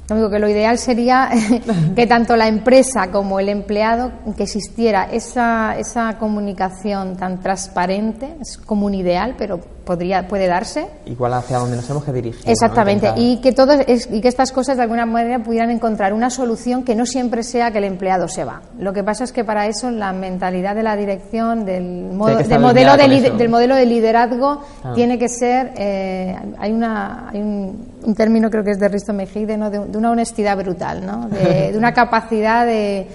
lo 0.08 0.16
único 0.16 0.30
que 0.30 0.38
lo 0.38 0.48
ideal 0.48 0.78
sería 0.78 1.30
que 1.96 2.06
tanto 2.06 2.36
la 2.36 2.48
empresa 2.48 3.10
como 3.10 3.40
el 3.40 3.48
empleado, 3.48 4.12
que 4.36 4.42
existiera 4.42 5.04
esa, 5.04 5.78
esa 5.78 6.18
comunicación 6.18 7.16
tan 7.16 7.40
transparente, 7.40 8.36
es 8.40 8.58
como 8.58 8.86
un 8.86 8.94
ideal, 8.94 9.34
pero 9.38 9.60
podría, 9.84 10.26
puede 10.28 10.46
darse. 10.46 10.86
Igual 11.06 11.34
hacia 11.34 11.58
donde 11.58 11.76
nos 11.76 11.88
hemos 11.88 12.04
que 12.04 12.12
dirigir. 12.12 12.48
Exactamente, 12.48 13.12
y, 13.16 13.40
que 13.40 13.52
todo, 13.52 13.74
y 13.86 14.20
que 14.20 14.28
estas 14.28 14.52
cosas 14.52 14.76
de 14.76 14.82
alguna 14.82 15.06
manera 15.06 15.42
pudieran 15.42 15.70
encontrar 15.70 16.12
una 16.12 16.30
solución 16.30 16.82
que 16.82 16.94
no 16.94 17.06
siempre 17.06 17.42
sea 17.42 17.70
que 17.70 17.78
el 17.78 17.84
empleado 17.84 18.28
se 18.28 18.44
va. 18.44 18.62
Lo 18.78 18.92
que 18.92 19.04
pasa 19.04 19.24
es 19.24 19.32
que 19.32 19.44
para 19.44 19.66
eso 19.66 19.90
la 19.90 20.12
mentalidad 20.12 20.74
de 20.74 20.82
la 20.82 20.96
dirección, 20.96 21.64
del, 21.64 22.12
modo, 22.12 22.38
modelo, 22.58 22.96
de, 22.96 23.30
del 23.36 23.48
modelo 23.48 23.76
de 23.76 23.86
liderazgo, 23.86 24.62
ah. 24.82 24.92
tiene 24.94 25.18
que 25.18 25.28
ser, 25.28 25.72
eh, 25.76 26.36
hay, 26.58 26.72
una, 26.72 27.28
hay 27.30 27.40
un, 27.40 28.14
término 28.16 28.50
creo 28.50 28.64
que 28.64 28.72
es 28.72 28.78
de 28.78 28.88
Risto 28.88 29.12
Mejide, 29.12 29.56
¿no? 29.56 29.70
de, 29.70 29.78
una 29.78 30.10
honestidad 30.10 30.56
brutal, 30.56 31.04
¿no? 31.04 31.28
de 31.28 31.72
una 31.76 31.92
capacidad 31.94 32.66
de 32.66 33.06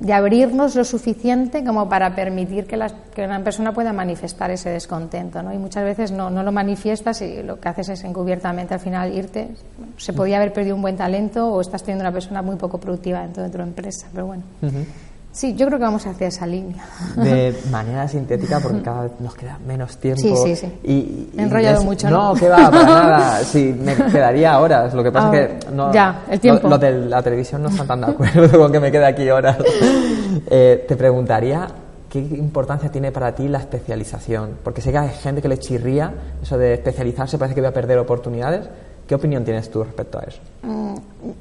de 0.00 0.12
abrirnos 0.12 0.76
lo 0.76 0.84
suficiente 0.84 1.64
como 1.64 1.88
para 1.88 2.14
permitir 2.14 2.66
que, 2.66 2.78
que, 3.14 3.24
una 3.24 3.42
persona 3.42 3.72
pueda 3.72 3.92
manifestar 3.92 4.50
ese 4.50 4.70
descontento. 4.70 5.42
¿no? 5.42 5.52
Y 5.52 5.58
muchas 5.58 5.82
veces 5.82 6.12
no, 6.12 6.30
no, 6.30 6.42
lo 6.42 6.52
manifiestas 6.52 7.20
y 7.22 7.42
lo 7.42 7.58
que 7.58 7.68
haces 7.68 7.88
es 7.88 8.04
encubiertamente 8.04 8.74
al 8.74 8.80
final 8.80 9.12
irte. 9.12 9.48
Se 9.96 10.12
podía 10.12 10.36
haber 10.36 10.52
perdido 10.52 10.76
un 10.76 10.82
buen 10.82 10.96
talento 10.96 11.52
o 11.52 11.60
estás 11.60 11.82
teniendo 11.82 12.04
una 12.04 12.12
persona 12.12 12.42
muy 12.42 12.56
poco 12.56 12.78
productiva 12.78 13.22
dentro 13.22 13.42
de 13.42 13.50
tu 13.50 13.60
empresa. 13.60 14.06
Pero 14.12 14.26
bueno. 14.26 14.44
Sí, 15.38 15.54
yo 15.54 15.66
creo 15.66 15.78
que 15.78 15.84
vamos 15.84 16.04
hacia 16.04 16.26
esa 16.26 16.48
línea. 16.48 16.84
De 17.14 17.56
manera 17.70 18.08
sintética, 18.08 18.58
porque 18.58 18.82
cada 18.82 19.02
vez 19.02 19.12
nos 19.20 19.36
queda 19.36 19.56
menos 19.64 19.96
tiempo. 19.98 20.20
Sí, 20.20 20.34
sí, 20.36 20.56
sí. 20.56 20.78
Y, 20.82 21.30
he 21.38 21.42
enrollado 21.42 21.84
mucho. 21.84 22.10
No, 22.10 22.34
que 22.34 22.48
va, 22.48 22.68
para 22.68 22.84
nada. 22.84 23.44
Sí, 23.44 23.72
me 23.80 23.94
quedaría 23.94 24.58
horas. 24.58 24.92
Lo 24.94 25.04
que 25.04 25.12
pasa 25.12 25.32
es 25.32 25.48
que. 25.64 25.70
No, 25.70 25.92
ya, 25.92 26.24
el 26.28 26.40
tiempo. 26.40 26.68
Los 26.68 26.80
de 26.80 26.90
la 26.90 27.22
televisión 27.22 27.62
no 27.62 27.68
están 27.68 27.86
tan 27.86 28.00
de 28.00 28.06
acuerdo 28.08 28.58
con 28.58 28.72
que 28.72 28.80
me 28.80 28.90
quede 28.90 29.06
aquí 29.06 29.30
horas. 29.30 29.58
Eh, 30.50 30.84
te 30.88 30.96
preguntaría 30.96 31.68
¿qué 32.10 32.18
importancia 32.18 32.90
tiene 32.90 33.12
para 33.12 33.32
ti 33.32 33.46
la 33.46 33.58
especialización? 33.58 34.58
Porque 34.64 34.80
sé 34.80 34.90
que 34.90 34.98
hay 34.98 35.10
gente 35.10 35.40
que 35.40 35.48
le 35.48 35.58
chirría 35.58 36.12
eso 36.42 36.58
de 36.58 36.74
especializarse, 36.74 37.38
parece 37.38 37.54
que 37.54 37.60
voy 37.60 37.68
a 37.68 37.74
perder 37.74 37.98
oportunidades. 37.98 38.68
¿Qué 39.08 39.14
opinión 39.14 39.42
tienes 39.42 39.70
tú 39.70 39.82
respecto 39.82 40.18
a 40.18 40.22
eso? 40.24 40.38
Mm, 40.62 40.94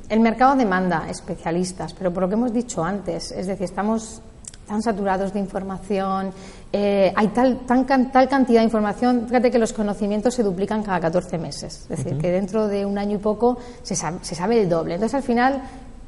el 0.08 0.20
mercado 0.22 0.56
demanda 0.56 1.06
especialistas, 1.10 1.94
pero 1.94 2.14
por 2.14 2.24
lo 2.24 2.30
que 2.30 2.36
hemos 2.36 2.54
dicho 2.54 2.82
antes, 2.82 3.32
es 3.34 3.46
decir, 3.46 3.66
estamos 3.66 4.22
tan 4.66 4.82
saturados 4.82 5.34
de 5.34 5.40
información, 5.40 6.32
eh, 6.72 7.12
hay 7.14 7.28
tal, 7.28 7.60
tan, 7.66 7.86
tal 7.86 8.30
cantidad 8.30 8.62
de 8.62 8.66
información, 8.66 9.26
fíjate 9.28 9.52
que 9.52 9.60
los 9.60 9.74
conocimientos 9.74 10.34
se 10.34 10.44
duplican 10.44 10.82
cada 10.82 11.02
14 11.02 11.38
meses, 11.38 11.88
es 11.90 12.04
decir, 12.04 12.18
que 12.18 12.32
dentro 12.32 12.70
de 12.70 12.86
un 12.86 12.98
año 12.98 13.18
y 13.18 13.20
poco 13.20 13.58
se 13.84 13.96
sabe, 13.96 14.20
se 14.22 14.36
sabe 14.36 14.62
el 14.62 14.70
doble. 14.70 14.96
Entonces, 14.96 15.16
al 15.16 15.24
final, 15.24 15.62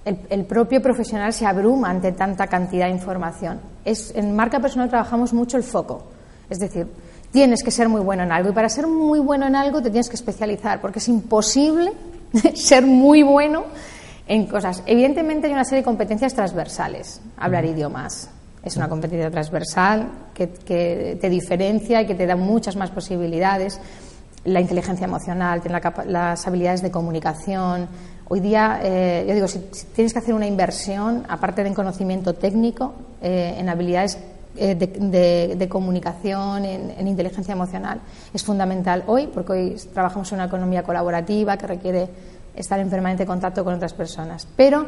el, 0.05 0.45
propio 0.45 0.81
profesional 0.81 1.33
se 1.33 1.45
abruma 1.45 1.89
ante 1.89 2.13
tanta 2.13 2.47
cantidad 2.47 2.85
de 2.85 2.93
información. 2.93 3.59
Es, 3.83 4.13
en 4.15 4.33
marca 4.33 4.61
personal 4.61 4.89
trabajamos 4.89 5.33
mucho 5.33 5.57
el 5.57 5.63
foco, 5.63 6.03
es 6.49 6.59
decir, 6.59 6.87
tienes 7.31 7.63
que 7.63 7.71
ser 7.71 7.89
muy 7.89 8.01
bueno 8.01 8.23
en 8.23 8.31
algo 8.31 8.49
y 8.49 8.53
para 8.53 8.69
ser 8.69 8.87
muy 8.87 9.19
bueno 9.19 9.47
en 9.47 9.55
algo 9.55 9.81
te 9.81 9.89
tienes 9.89 10.09
que 10.09 10.15
especializar, 10.15 10.81
porque 10.81 10.99
es 10.99 11.07
imposible 11.07 11.93
ser 12.55 12.85
muy 12.85 13.23
bueno 13.23 13.65
en 14.27 14.45
cosas. 14.45 14.83
Evidentemente 14.85 15.47
hay 15.47 15.53
una 15.53 15.63
serie 15.63 15.79
de 15.79 15.85
competencias 15.85 16.33
transversales. 16.33 17.21
Hablar 17.37 17.65
idiomas 17.65 18.29
es 18.63 18.75
una 18.75 18.89
competencia 18.89 19.31
transversal 19.31 20.09
que, 20.33 20.47
te 21.19 21.29
diferencia 21.29 22.01
y 22.01 22.05
que 22.05 22.15
te 22.15 22.25
da 22.25 22.35
muchas 22.35 22.75
más 22.75 22.91
posibilidades. 22.91 23.79
La 24.45 24.61
inteligencia 24.61 25.05
emocional, 25.05 25.61
las 26.07 26.47
habilidades 26.47 26.81
de 26.81 26.91
comunicación. 26.91 27.87
Hoy 28.27 28.39
día, 28.39 28.79
eh, 28.83 29.25
yo 29.27 29.33
digo, 29.33 29.47
si, 29.47 29.59
tienes 29.93 30.13
que 30.13 30.19
hacer 30.19 30.33
una 30.33 30.45
inversión, 30.45 31.25
aparte 31.27 31.63
de 31.63 31.69
en 31.69 31.73
conocimiento 31.73 32.33
técnico, 32.35 32.93
eh, 33.21 33.55
en 33.57 33.67
habilidades 33.67 34.17
eh, 34.55 34.75
de, 34.75 35.69
comunicación, 35.69 36.65
en, 36.65 37.07
inteligencia 37.07 37.53
emocional, 37.53 38.01
es 38.33 38.43
fundamental 38.43 39.03
hoy, 39.07 39.27
porque 39.27 39.51
hoy 39.51 39.75
trabajamos 39.93 40.31
en 40.31 40.37
una 40.37 40.45
economía 40.45 40.83
colaborativa 40.83 41.57
que 41.57 41.67
requiere 41.67 42.09
estar 42.55 42.79
en 42.79 42.89
permanente 42.89 43.25
contacto 43.25 43.63
con 43.63 43.75
otras 43.75 43.93
personas. 43.93 44.47
Pero 44.55 44.87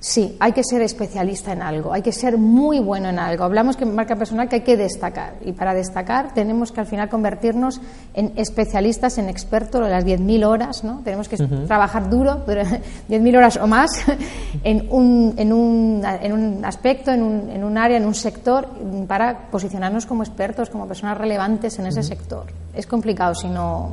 Sí, 0.00 0.36
hay 0.38 0.52
que 0.52 0.62
ser 0.62 0.82
especialista 0.82 1.52
en 1.52 1.62
algo, 1.62 1.90
hay 1.90 2.02
que 2.02 2.12
ser 2.12 2.36
muy 2.36 2.78
bueno 2.78 3.08
en 3.08 3.18
algo. 3.18 3.44
Hablamos 3.44 3.74
que 3.74 3.84
en 3.84 3.94
marca 3.94 4.16
personal 4.16 4.50
que 4.50 4.56
hay 4.56 4.60
que 4.60 4.76
destacar 4.76 5.36
y 5.42 5.52
para 5.52 5.72
destacar 5.72 6.34
tenemos 6.34 6.72
que 6.72 6.80
al 6.80 6.86
final 6.86 7.08
convertirnos 7.08 7.80
en 8.12 8.32
especialistas, 8.36 9.16
en 9.16 9.30
expertos 9.30 9.82
de 9.82 9.88
las 9.88 10.04
10.000 10.04 10.44
horas, 10.44 10.84
¿no? 10.84 11.00
Tenemos 11.04 11.26
que 11.28 11.38
trabajar 11.66 12.10
duro, 12.10 12.44
10.000 12.46 13.36
horas 13.38 13.56
o 13.56 13.66
más, 13.66 13.90
en 14.62 14.86
un, 14.90 15.34
en 15.38 15.52
un, 15.54 16.02
en 16.04 16.32
un 16.34 16.64
aspecto, 16.66 17.10
en 17.10 17.22
un, 17.22 17.48
en 17.48 17.64
un, 17.64 17.78
área, 17.78 17.96
en 17.96 18.04
un 18.04 18.14
sector, 18.14 18.68
para 19.08 19.48
posicionarnos 19.50 20.04
como 20.04 20.22
expertos, 20.22 20.68
como 20.68 20.86
personas 20.86 21.16
relevantes 21.16 21.78
en 21.78 21.86
ese 21.86 22.02
sector. 22.02 22.44
Es 22.74 22.86
complicado, 22.86 23.34
sino 23.34 23.92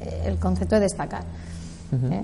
eh, 0.00 0.22
el 0.28 0.38
concepto 0.38 0.76
de 0.76 0.80
destacar. 0.80 1.24
¿eh? 2.10 2.22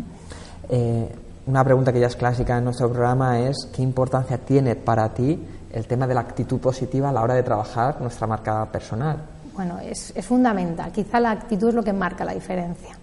eh 0.70 1.08
una 1.48 1.64
pregunta 1.64 1.92
que 1.92 2.00
ya 2.00 2.06
es 2.06 2.16
clásica 2.16 2.58
en 2.58 2.64
nuestro 2.64 2.88
programa 2.90 3.40
es 3.40 3.68
¿qué 3.74 3.82
importancia 3.82 4.38
tiene 4.38 4.76
para 4.76 5.12
ti 5.12 5.42
el 5.72 5.86
tema 5.86 6.06
de 6.06 6.14
la 6.14 6.20
actitud 6.20 6.60
positiva 6.60 7.08
a 7.08 7.12
la 7.12 7.22
hora 7.22 7.34
de 7.34 7.42
trabajar 7.42 8.00
nuestra 8.00 8.26
marca 8.26 8.70
personal? 8.70 9.18
bueno, 9.58 9.80
es, 9.80 10.12
es 10.14 10.24
fundamental. 10.24 10.92
Quizá 10.92 11.18
la 11.18 11.32
actitud 11.32 11.70
es 11.70 11.74
lo 11.74 11.82
que 11.82 11.92
marca 11.92 12.24
la 12.24 12.32
diferencia. 12.32 12.96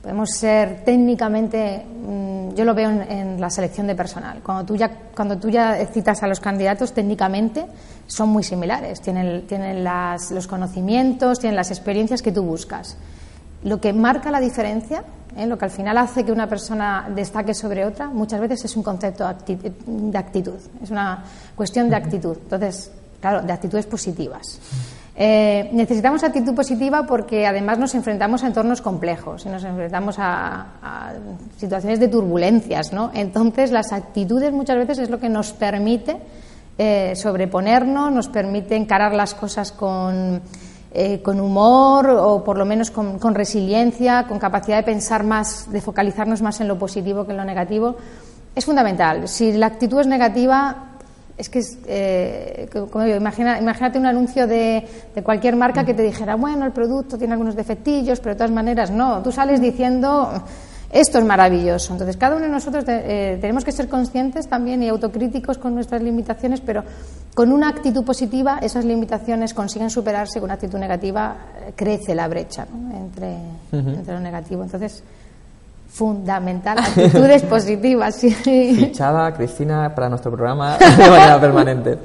Podemos 0.00 0.30
ser 0.30 0.82
técnicamente, 0.82 1.84
mm, 1.84 2.54
yo 2.54 2.64
lo 2.64 2.74
veo 2.74 2.88
en, 2.88 3.38
la 3.38 3.50
selección 3.50 3.86
de 3.86 3.94
personal. 3.94 4.40
Cuando 4.42 4.64
tú, 4.64 4.76
ya, 4.76 4.90
cuando 5.14 5.36
tú 5.36 5.50
ya 5.50 5.76
citas 5.92 6.22
a 6.22 6.26
los 6.26 6.40
candidatos, 6.40 6.94
técnicamente 6.94 7.66
son 8.06 8.30
muy 8.30 8.42
similares. 8.42 9.02
Tienen, 9.02 9.46
tienen 9.46 9.84
las, 9.84 10.30
los 10.30 10.46
conocimientos, 10.46 11.38
tienen 11.38 11.56
las 11.56 11.70
experiencias 11.70 12.22
que 12.22 12.32
tú 12.32 12.42
buscas. 12.42 12.96
Lo 13.64 13.80
que 13.80 13.92
marca 13.92 14.30
la 14.30 14.40
diferencia, 14.40 15.02
¿eh? 15.36 15.46
lo 15.46 15.58
que 15.58 15.64
al 15.64 15.70
final 15.70 15.98
hace 15.98 16.24
que 16.24 16.32
una 16.32 16.48
persona 16.48 17.08
destaque 17.14 17.54
sobre 17.54 17.84
otra, 17.84 18.08
muchas 18.08 18.40
veces 18.40 18.64
es 18.64 18.76
un 18.76 18.82
concepto 18.82 19.24
de 19.26 20.18
actitud. 20.18 20.58
Es 20.82 20.90
una 20.90 21.24
cuestión 21.56 21.88
de 21.88 21.96
actitud. 21.96 22.36
Entonces, 22.42 22.90
claro, 23.20 23.42
de 23.42 23.52
actitudes 23.52 23.86
positivas. 23.86 24.60
Eh, 25.16 25.70
necesitamos 25.72 26.24
actitud 26.24 26.54
positiva 26.54 27.06
porque 27.06 27.46
además 27.46 27.78
nos 27.78 27.94
enfrentamos 27.94 28.42
a 28.42 28.48
entornos 28.48 28.82
complejos 28.82 29.46
y 29.46 29.48
nos 29.48 29.62
enfrentamos 29.62 30.16
a, 30.18 31.12
situaciones 31.56 32.00
de 32.00 32.08
turbulencias, 32.08 32.92
¿no? 32.92 33.12
Entonces 33.14 33.70
las 33.70 33.92
actitudes 33.92 34.52
muchas 34.52 34.76
veces 34.76 34.98
es 34.98 35.10
lo 35.10 35.20
que 35.20 35.28
nos 35.28 35.52
permite 35.52 36.16
eh, 36.76 37.12
sobreponernos, 37.14 38.10
nos 38.10 38.28
permite 38.28 38.74
encarar 38.74 39.14
las 39.14 39.34
cosas 39.34 39.70
con, 39.70 40.42
eh, 40.96 41.20
con 41.22 41.40
humor 41.40 42.08
o 42.08 42.44
por 42.44 42.56
lo 42.56 42.64
menos 42.64 42.92
con, 42.92 43.18
con 43.18 43.34
resiliencia, 43.34 44.26
con 44.28 44.38
capacidad 44.38 44.76
de 44.76 44.84
pensar 44.84 45.24
más, 45.24 45.70
de 45.72 45.80
focalizarnos 45.80 46.40
más 46.40 46.60
en 46.60 46.68
lo 46.68 46.78
positivo 46.78 47.26
que 47.26 47.32
en 47.32 47.38
lo 47.38 47.44
negativo. 47.44 47.96
Es 48.54 48.64
fundamental. 48.64 49.26
Si 49.26 49.52
la 49.54 49.66
actitud 49.66 49.98
es 50.00 50.06
negativa, 50.06 50.92
es 51.36 51.48
que, 51.48 51.58
es, 51.58 51.78
eh, 51.88 52.68
como 52.92 53.04
digo, 53.04 53.16
imagina, 53.16 53.58
imagínate 53.58 53.98
un 53.98 54.06
anuncio 54.06 54.46
de, 54.46 54.86
de, 55.12 55.22
cualquier 55.24 55.56
marca 55.56 55.84
que 55.84 55.94
te 55.94 56.02
dijera, 56.02 56.36
bueno, 56.36 56.64
el 56.64 56.70
producto 56.70 57.18
tiene 57.18 57.32
algunos 57.32 57.56
defectillos, 57.56 58.20
pero 58.20 58.34
de 58.34 58.38
todas 58.38 58.52
maneras 58.52 58.92
no. 58.92 59.20
Tú 59.20 59.32
sales 59.32 59.60
diciendo, 59.60 60.30
esto 60.94 61.18
es 61.18 61.24
maravilloso. 61.24 61.92
Entonces, 61.92 62.16
cada 62.16 62.36
uno 62.36 62.44
de 62.44 62.52
nosotros 62.52 62.84
eh, 62.86 63.36
tenemos 63.40 63.64
que 63.64 63.72
ser 63.72 63.88
conscientes 63.88 64.48
también 64.48 64.80
y 64.80 64.88
autocríticos 64.88 65.58
con 65.58 65.74
nuestras 65.74 66.00
limitaciones, 66.00 66.60
pero 66.60 66.84
con 67.34 67.50
una 67.50 67.68
actitud 67.68 68.04
positiva 68.04 68.60
esas 68.62 68.84
limitaciones 68.84 69.54
consiguen 69.54 69.90
superarse, 69.90 70.38
con 70.38 70.44
una 70.44 70.54
actitud 70.54 70.78
negativa 70.78 71.36
eh, 71.66 71.72
crece 71.74 72.14
la 72.14 72.28
brecha 72.28 72.68
entre, 72.94 73.36
entre 73.72 74.14
lo 74.14 74.20
negativo. 74.20 74.62
Entonces, 74.62 75.02
fundamental, 75.88 76.78
actitudes 76.78 77.42
positivas. 77.50 78.14
Sí. 78.14 78.30
Fichada, 78.30 79.34
Cristina, 79.34 79.92
para 79.92 80.08
nuestro 80.08 80.30
programa 80.30 80.78
de 80.96 81.10
manera 81.10 81.40
permanente. 81.40 81.98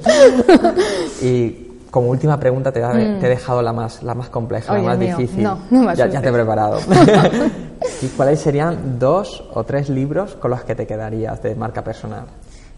Y 1.22 1.69
como 1.90 2.08
última 2.08 2.38
pregunta 2.38 2.72
te, 2.72 2.80
he 2.80 2.84
mm. 2.84 3.20
dejado 3.20 3.62
la 3.62 3.72
más, 3.72 4.02
la 4.02 4.14
más 4.14 4.28
compleja, 4.28 4.74
la 4.74 4.82
más 4.82 4.98
difícil. 4.98 5.42
No, 5.42 5.58
no 5.70 5.94
ya, 5.94 6.06
ya, 6.06 6.20
te 6.20 6.28
he 6.28 6.32
preparado. 6.32 6.78
¿Y 8.02 8.06
cuáles 8.08 8.40
serían 8.40 8.98
dos 8.98 9.42
o 9.52 9.64
tres 9.64 9.88
libros 9.88 10.34
con 10.36 10.50
los 10.50 10.62
que 10.62 10.74
te 10.74 10.86
quedarías 10.86 11.42
de 11.42 11.54
marca 11.54 11.82
personal? 11.82 12.26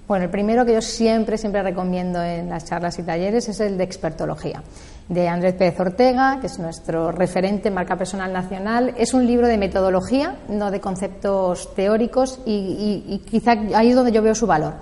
Bueno, 0.09 0.25
el 0.25 0.31
primero 0.31 0.67
que 0.67 0.75
yo 0.75 0.83
siempre, 0.83 1.39
siempre 1.39 1.63
recomiendo 1.63 2.23
en 2.23 2.51
las 2.51 2.65
charlas 2.65 2.99
y 2.99 3.03
talleres 3.03 3.49
es 3.49 3.61
el 3.61 3.79
de 3.79 3.85
expertología 3.85 4.63
de 5.09 5.29
Andrés 5.29 5.55
Pérez 5.55 5.79
Ortega, 5.79 6.39
que 6.41 6.49
es 6.49 6.59
nuestro 6.59 7.13
referente 7.13 7.69
en 7.69 7.75
marca 7.75 7.97
personal 7.97 8.33
nacional. 8.33 8.95
Es 8.97 9.15
un 9.15 9.27
libro 9.27 9.47
de 9.47 9.59
metodología, 9.59 10.37
no 10.49 10.71
de 10.71 10.81
conceptos 10.81 11.75
teóricos, 11.75 12.41
y, 12.45 13.23
quizá 13.31 13.53
ahí 13.75 13.91
es 13.91 13.95
donde 13.95 14.13
yo 14.13 14.23
veo 14.23 14.35
su 14.35 14.47
valor. 14.47 14.75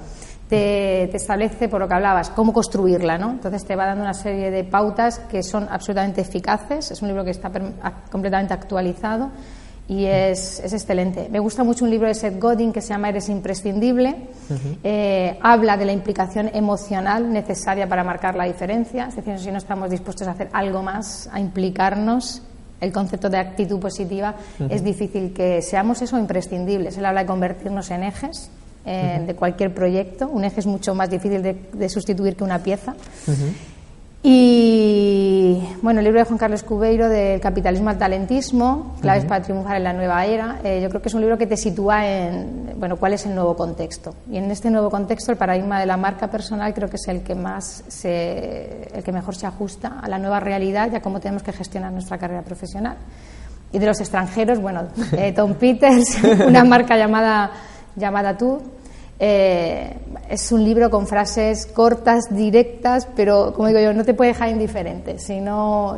Te, 0.50 1.16
establece, 1.16 1.68
por 1.68 1.80
lo 1.80 1.86
que 1.86 1.94
hablabas, 1.94 2.30
cómo 2.30 2.52
construirla, 2.52 3.16
¿no? 3.18 3.30
Entonces 3.30 3.64
te 3.64 3.76
va 3.76 3.86
dando 3.86 4.02
una 4.02 4.14
serie 4.14 4.50
de 4.50 4.64
pautas 4.64 5.20
que 5.20 5.44
son 5.44 5.68
absolutamente 5.70 6.22
eficaces. 6.22 6.90
Es 6.90 7.00
un 7.02 7.08
libro 7.08 7.24
que 7.24 7.30
está 7.30 7.52
completamente 8.10 8.52
actualizado 8.52 9.30
y 9.86 10.06
es, 10.06 10.58
es, 10.58 10.72
excelente. 10.72 11.28
Me 11.30 11.38
gusta 11.38 11.62
mucho 11.62 11.84
un 11.84 11.90
libro 11.90 12.08
de 12.08 12.14
Seth 12.14 12.40
Godin 12.40 12.72
que 12.72 12.80
se 12.80 12.88
llama 12.88 13.10
Eres 13.10 13.28
imprescindible. 13.28 14.28
Eh, 14.82 15.38
habla 15.40 15.76
de 15.76 15.84
la 15.84 15.92
implicación 15.92 16.50
emocional 16.52 17.32
necesaria 17.32 17.88
para 17.88 18.02
marcar 18.02 18.34
la 18.34 18.44
diferencia, 18.44 19.06
es 19.06 19.14
decir, 19.14 19.38
si 19.38 19.52
no 19.52 19.58
estamos 19.58 19.88
dispuestos 19.88 20.26
a 20.26 20.32
hacer 20.32 20.48
algo 20.52 20.82
más, 20.82 21.28
a 21.32 21.38
implicarnos, 21.38 22.42
el 22.80 22.92
concepto 22.92 23.28
de 23.28 23.38
actitud 23.38 23.78
positiva, 23.78 24.34
es 24.68 24.82
difícil 24.82 25.32
que 25.32 25.60
seamos 25.60 26.02
eso 26.02 26.18
imprescindibles. 26.18 26.96
Él 26.96 27.04
habla 27.04 27.20
de 27.20 27.26
convertirnos 27.26 27.90
en 27.90 28.04
ejes 28.04 28.50
eh, 28.84 29.22
de 29.26 29.34
cualquier 29.34 29.74
proyecto. 29.74 30.28
Un 30.28 30.44
eje 30.44 30.60
es 30.60 30.66
mucho 30.66 30.94
más 30.94 31.10
difícil 31.10 31.42
de, 31.42 31.56
de 31.72 31.88
sustituir 31.88 32.36
que 32.36 32.44
una 32.44 32.58
pieza. 32.58 32.94
Y 34.22 35.58
bueno, 35.80 36.00
el 36.00 36.04
libro 36.04 36.20
de 36.20 36.26
Juan 36.26 36.36
Carlos 36.36 36.62
Cubeiro 36.62 37.08
del 37.08 37.40
capitalismo 37.40 37.88
al 37.88 37.96
talentismo, 37.96 38.94
claves 39.00 39.24
para 39.24 39.42
triunfar 39.42 39.76
en 39.78 39.84
la 39.84 39.94
nueva 39.94 40.26
era, 40.26 40.60
eh, 40.62 40.80
yo 40.82 40.90
creo 40.90 41.00
que 41.00 41.08
es 41.08 41.14
un 41.14 41.22
libro 41.22 41.38
que 41.38 41.46
te 41.46 41.56
sitúa 41.56 42.06
en 42.06 42.74
bueno, 42.76 42.96
cuál 42.96 43.14
es 43.14 43.24
el 43.24 43.34
nuevo 43.34 43.56
contexto. 43.56 44.14
Y 44.30 44.36
en 44.36 44.50
este 44.50 44.70
nuevo 44.70 44.90
contexto 44.90 45.32
el 45.32 45.38
paradigma 45.38 45.80
de 45.80 45.86
la 45.86 45.96
marca 45.96 46.28
personal 46.30 46.74
creo 46.74 46.90
que 46.90 46.96
es 46.96 47.08
el 47.08 47.22
que 47.22 47.34
más 47.34 47.82
se, 47.88 48.88
el 48.92 49.02
que 49.02 49.10
mejor 49.10 49.36
se 49.36 49.46
ajusta 49.46 49.98
a 50.02 50.08
la 50.08 50.18
nueva 50.18 50.38
realidad 50.38 50.90
y 50.92 50.96
a 50.96 51.00
cómo 51.00 51.18
tenemos 51.18 51.42
que 51.42 51.52
gestionar 51.52 51.90
nuestra 51.90 52.18
carrera 52.18 52.42
profesional. 52.42 52.98
Y 53.72 53.78
de 53.78 53.86
los 53.86 54.00
extranjeros, 54.00 54.60
bueno, 54.60 54.88
eh, 55.12 55.32
Tom 55.32 55.54
Peters, 55.58 56.18
una 56.46 56.62
marca 56.64 56.94
llamada 56.94 57.52
llamada 57.96 58.36
Tú, 58.36 58.60
eh, 59.22 59.96
es 60.30 60.50
un 60.50 60.64
libro 60.64 60.88
con 60.88 61.06
frases 61.06 61.66
cortas, 61.66 62.24
directas, 62.30 63.06
pero 63.14 63.52
como 63.52 63.68
digo 63.68 63.78
yo, 63.78 63.92
no 63.92 64.04
te 64.04 64.14
puede 64.14 64.30
dejar 64.32 64.48
indiferente. 64.48 65.18
Si, 65.18 65.40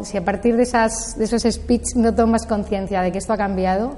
si 0.02 0.16
a 0.16 0.24
partir 0.24 0.57
de, 0.57 0.64
esas, 0.64 1.16
de 1.16 1.24
esos 1.24 1.42
speech 1.42 1.94
no 1.94 2.12
tomas 2.14 2.46
conciencia 2.46 3.00
de 3.00 3.12
que 3.12 3.18
esto 3.18 3.33
ha 3.33 3.37
cambiado, 3.37 3.96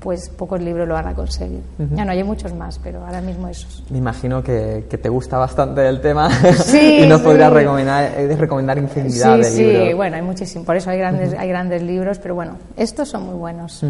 pues 0.00 0.28
pocos 0.28 0.60
libros 0.60 0.88
lo 0.88 0.94
van 0.94 1.06
a 1.06 1.14
conseguir. 1.14 1.60
Ya 1.94 2.04
no 2.04 2.12
hay 2.12 2.24
muchos 2.24 2.52
más, 2.54 2.80
pero 2.82 3.04
ahora 3.04 3.20
mismo 3.20 3.48
esos. 3.48 3.84
Me 3.90 3.98
imagino 3.98 4.42
que, 4.42 4.86
te 4.88 5.08
gusta 5.08 5.38
bastante 5.38 5.88
el 5.88 6.00
tema 6.00 6.28
y 6.74 7.06
nos 7.06 7.20
podrías 7.20 7.52
recomendar, 7.52 8.12
eh, 8.16 8.36
recomendar 8.36 8.78
infinidad 8.78 9.38
de 9.38 9.50
libros. 9.50 9.86
Sí, 9.88 9.94
bueno, 9.94 10.16
hay 10.16 10.22
muchísimos. 10.22 10.66
Por 10.66 10.76
eso 10.76 10.90
hay 10.90 10.98
grandes, 10.98 11.32
hay 11.32 11.48
grandes 11.48 11.82
libros, 11.82 12.18
pero 12.18 12.34
bueno, 12.34 12.56
estos 12.76 13.08
son 13.08 13.24
muy 13.26 13.34
buenos. 13.34 13.84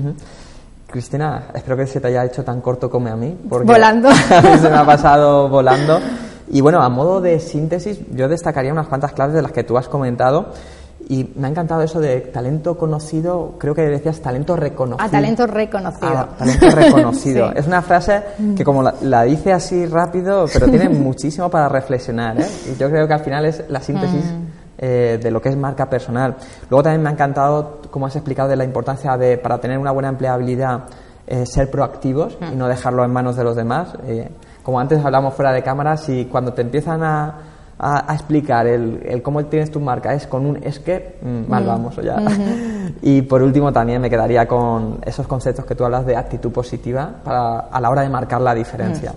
Cristina, 0.91 1.49
espero 1.55 1.77
que 1.77 1.87
se 1.87 2.01
te 2.01 2.09
haya 2.09 2.25
hecho 2.25 2.43
tan 2.43 2.63
corto 2.63 2.89
como 2.89 3.09
a 3.09 3.17
mí. 3.17 3.37
Porque 3.49 3.67
volando. 3.67 4.11
Se 4.61 4.71
me 4.71 4.77
ha 4.77 4.87
pasado 4.87 5.49
volando. 5.49 6.01
Y 6.51 6.63
bueno, 6.63 6.81
a 6.81 6.89
modo 6.89 7.21
de 7.21 7.41
síntesis, 7.41 8.01
yo 8.11 8.27
destacaría 8.27 8.73
unas 8.73 8.89
cuantas 8.89 9.13
claves 9.13 9.35
de 9.35 9.43
las 9.43 9.53
que 9.53 9.65
tú 9.65 9.77
has 9.77 9.87
comentado. 9.87 10.53
Y 11.11 11.31
me 11.37 11.47
ha 11.47 11.51
encantado 11.51 11.83
eso 11.83 12.01
de 12.01 12.21
talento 12.21 12.77
conocido, 12.77 13.55
creo 13.59 13.75
que 13.75 13.83
decías 13.83 14.21
talento 14.21 14.57
reconocido. 14.57 15.07
Ah, 15.07 15.11
talento 15.11 15.47
reconocido. 15.47 16.11
Ah, 16.11 16.29
talento 16.37 16.71
reconocido. 16.71 17.53
Es 17.55 17.67
una 17.67 17.83
frase 17.83 18.23
que 18.57 18.65
como 18.65 18.83
la, 18.83 19.23
dice 19.23 19.53
así 19.53 19.87
rápido, 19.87 20.47
pero 20.53 20.69
tiene 20.69 20.89
muchísimo 20.91 21.51
para 21.51 21.69
reflexionar. 21.69 22.41
¿eh? 22.41 22.47
Y 22.73 22.79
yo 22.79 22.91
creo 22.91 23.07
que 23.07 23.15
al 23.15 23.21
final 23.21 23.45
es 23.47 23.63
la 23.69 23.81
síntesis 23.81 24.25
mm. 24.25 24.48
Eh, 24.81 25.19
de 25.21 25.33
lo 25.33 25.43
que 25.43 25.49
es 25.49 25.57
marca 25.57 25.91
personal. 25.91 26.37
Luego 26.71 26.85
también 26.85 27.03
me 27.03 27.09
ha 27.09 27.13
encantado, 27.13 27.81
como 27.91 28.07
has 28.07 28.15
explicado, 28.15 28.49
de 28.49 28.55
la 28.55 28.63
importancia 28.63 29.17
de, 29.17 29.37
para 29.37 29.59
tener 29.59 29.77
una 29.77 29.91
buena 29.91 30.09
empleabilidad, 30.09 30.85
eh, 31.27 31.45
ser 31.47 31.69
proactivos 31.69 32.39
y 32.53 32.55
no 32.55 32.69
dejarlo 32.69 33.05
en 33.05 33.11
manos 33.11 33.35
de 33.35 33.43
los 33.43 33.57
demás. 33.57 33.89
Eh, 34.07 34.31
como 34.63 34.79
antes 34.79 35.05
hablamos 35.05 35.35
fuera 35.35 35.53
de 35.53 35.65
cámaras, 35.65 36.09
y 36.09 36.27
cuando 36.27 36.53
te 36.53 36.63
empiezan 36.63 37.03
a, 37.03 37.35
a, 37.77 38.15
explicar 38.15 38.69
el, 38.69 39.21
cómo 39.21 39.45
tienes 39.47 39.73
tu 39.73 39.81
marca 39.81 40.15
es 40.15 40.29
con 40.29 40.47
un 40.47 40.63
es 40.63 40.79
que, 40.79 41.19
mm, 41.23 41.51
mal 41.51 41.67
vamos 41.67 41.97
ya. 41.97 42.17
y 43.03 43.23
por 43.23 43.43
último 43.43 43.73
también 43.73 44.01
me 44.01 44.09
quedaría 44.09 44.47
con 44.47 45.01
esos 45.05 45.27
conceptos 45.27 45.65
que 45.65 45.75
tú 45.75 45.85
hablas 45.85 46.07
de 46.07 46.17
actitud 46.17 46.53
positiva 46.53 47.15
para, 47.25 47.59
a 47.61 47.81
la 47.81 47.91
hora 47.91 48.03
de 48.03 48.11
marcar 48.11 48.41
la 48.41 48.55
diferencia. 48.55 49.13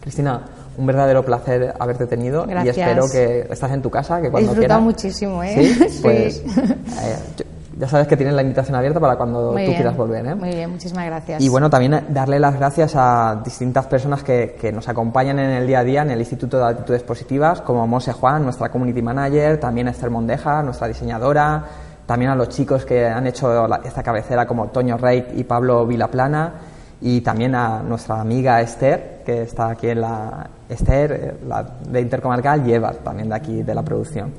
Cristina, 0.00 0.40
un 0.78 0.86
verdadero 0.86 1.24
placer 1.24 1.74
haberte 1.78 2.06
tenido 2.06 2.46
y 2.64 2.68
espero 2.68 3.04
que 3.10 3.46
estás 3.50 3.72
en 3.72 3.82
tu 3.82 3.90
casa, 3.90 4.20
que 4.22 4.30
cuando 4.30 4.50
He 4.50 4.54
disfrutado 4.54 4.80
muchísimo, 4.80 5.42
¿eh? 5.42 5.74
Sí, 5.74 5.98
pues 6.02 6.38
eh, 6.38 7.44
ya 7.78 7.88
sabes 7.88 8.06
que 8.06 8.16
tienes 8.16 8.34
la 8.34 8.42
invitación 8.42 8.76
abierta 8.76 9.00
para 9.00 9.16
cuando 9.16 9.50
tú 9.50 9.56
quieras 9.56 9.96
volver, 9.96 10.24
¿eh? 10.26 10.34
Muy 10.34 10.50
bien, 10.50 10.70
muchísimas 10.70 11.06
gracias. 11.06 11.42
Y 11.42 11.48
bueno, 11.48 11.68
también 11.68 12.06
darle 12.08 12.38
las 12.38 12.56
gracias 12.56 12.94
a 12.94 13.40
distintas 13.44 13.86
personas 13.86 14.22
que, 14.22 14.56
que 14.60 14.72
nos 14.72 14.88
acompañan 14.88 15.38
en 15.38 15.50
el 15.50 15.66
día 15.66 15.80
a 15.80 15.84
día 15.84 16.02
en 16.02 16.10
el 16.10 16.20
Instituto 16.20 16.58
de 16.58 16.64
Actitudes 16.64 17.02
Positivas, 17.02 17.60
como 17.60 17.86
Mose 17.86 18.12
Juan, 18.12 18.44
nuestra 18.44 18.70
community 18.70 19.02
manager, 19.02 19.58
también 19.58 19.88
Esther 19.88 20.10
Mondeja, 20.10 20.62
nuestra 20.62 20.86
diseñadora, 20.86 21.64
también 22.06 22.30
a 22.30 22.34
los 22.34 22.48
chicos 22.48 22.84
que 22.84 23.06
han 23.06 23.26
hecho 23.26 23.66
esta 23.84 24.02
cabecera 24.02 24.46
como 24.46 24.68
Toño 24.68 24.96
Rey 24.96 25.26
y 25.36 25.44
Pablo 25.44 25.86
Vilaplana 25.86 26.52
y 27.00 27.20
también 27.20 27.54
a 27.54 27.82
nuestra 27.82 28.20
amiga 28.20 28.60
Esther, 28.60 29.17
que 29.28 29.42
está 29.42 29.68
aquí 29.68 29.90
en 29.90 30.00
la 30.00 30.48
Esther, 30.70 31.12
eh, 31.12 31.34
la 31.46 31.62
de 31.62 32.00
Intercomarcal, 32.00 32.66
y 32.66 32.72
Eva, 32.72 32.92
también 32.94 33.28
de 33.28 33.34
aquí 33.34 33.62
de 33.62 33.74
la 33.74 33.82
producción. 33.82 34.32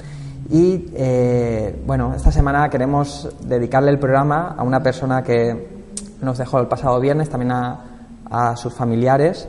Y 0.50 0.90
eh, 0.96 1.80
bueno, 1.86 2.16
esta 2.16 2.32
semana 2.32 2.68
queremos 2.72 3.30
dedicarle 3.42 3.92
el 3.92 4.00
programa 4.00 4.56
a 4.58 4.64
una 4.64 4.82
persona 4.82 5.22
que 5.22 5.84
nos 6.22 6.40
dejó 6.40 6.60
el 6.60 6.66
pasado 6.66 7.00
viernes, 7.00 7.30
también 7.30 7.52
a, 7.52 8.56
sus 8.56 8.74
familiares. 8.74 9.48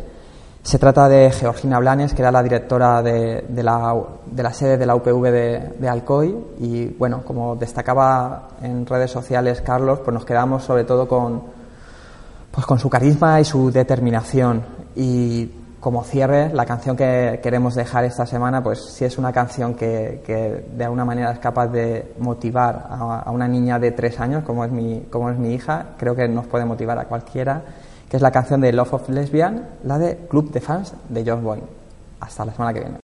Se 0.63 0.79
trata 0.79 1.09
de 1.09 1.31
Georgina 1.31 1.79
Blanes, 1.79 2.13
que 2.13 2.21
era 2.21 2.31
la 2.31 2.43
directora 2.43 3.03
de, 3.03 3.43
la, 3.63 3.97
de 4.27 4.43
la, 4.43 4.53
sede 4.53 4.77
de 4.77 4.85
la 4.85 4.95
UPV 4.95 5.23
de, 5.23 5.75
de, 5.79 5.89
Alcoy. 5.89 6.37
Y 6.59 6.87
bueno, 6.99 7.23
como 7.25 7.57
destacaba 7.57 8.49
en 8.61 8.85
redes 8.85 9.11
sociales 9.11 9.63
Carlos, 9.63 10.01
pues 10.01 10.13
nos 10.13 10.27
quedamos 10.27 10.65
sobre 10.65 10.85
todo 10.85 11.09
con, 11.09 11.45
pues 12.51 12.67
con 12.67 12.79
su 12.79 12.91
carisma 12.91 13.41
y 13.41 13.45
su 13.47 13.71
determinación. 13.71 14.80
Y 14.97 15.51
como 15.81 16.05
cierre, 16.05 16.53
la 16.53 16.67
canción 16.67 16.97
que 16.97 17.41
queremos 17.43 17.75
dejar 17.75 18.05
esta 18.05 18.27
semana, 18.27 18.63
pues 18.63 18.85
sí 18.85 19.05
es 19.05 19.17
una 19.17 19.33
canción 19.33 19.75
que, 19.75 20.65
de 20.77 20.85
alguna 20.85 21.05
manera 21.05 21.33
es 21.33 21.39
capaz 21.39 21.69
de 21.69 22.13
motivar 22.19 22.87
a, 22.91 23.31
una 23.31 23.49
niña 23.49 23.79
de 23.79 23.93
tres 23.93 24.21
años, 24.21 24.45
como 24.45 24.65
es, 24.65 24.71
mi, 24.71 25.07
como 25.11 25.31
es 25.31 25.39
mi 25.39 25.55
hija, 25.55 25.95
creo 25.97 26.15
que 26.15 26.29
nos 26.29 26.47
puede 26.47 26.65
motivar 26.65 26.99
a 26.99 27.05
cualquiera 27.07 27.63
que 28.11 28.17
es 28.17 28.23
la 28.23 28.33
canción 28.33 28.61
de 28.61 28.73
Love 28.73 28.95
of 28.95 29.09
Lesbian, 29.09 29.69
la 29.85 29.97
de 29.97 30.27
Club 30.29 30.51
de 30.51 30.61
Fans 30.61 30.93
de 31.09 31.25
John 31.25 31.45
Boyne. 31.45 31.63
Hasta 32.19 32.45
la 32.45 32.53
semana 32.53 32.75
que 32.75 32.81
viene. 32.81 32.97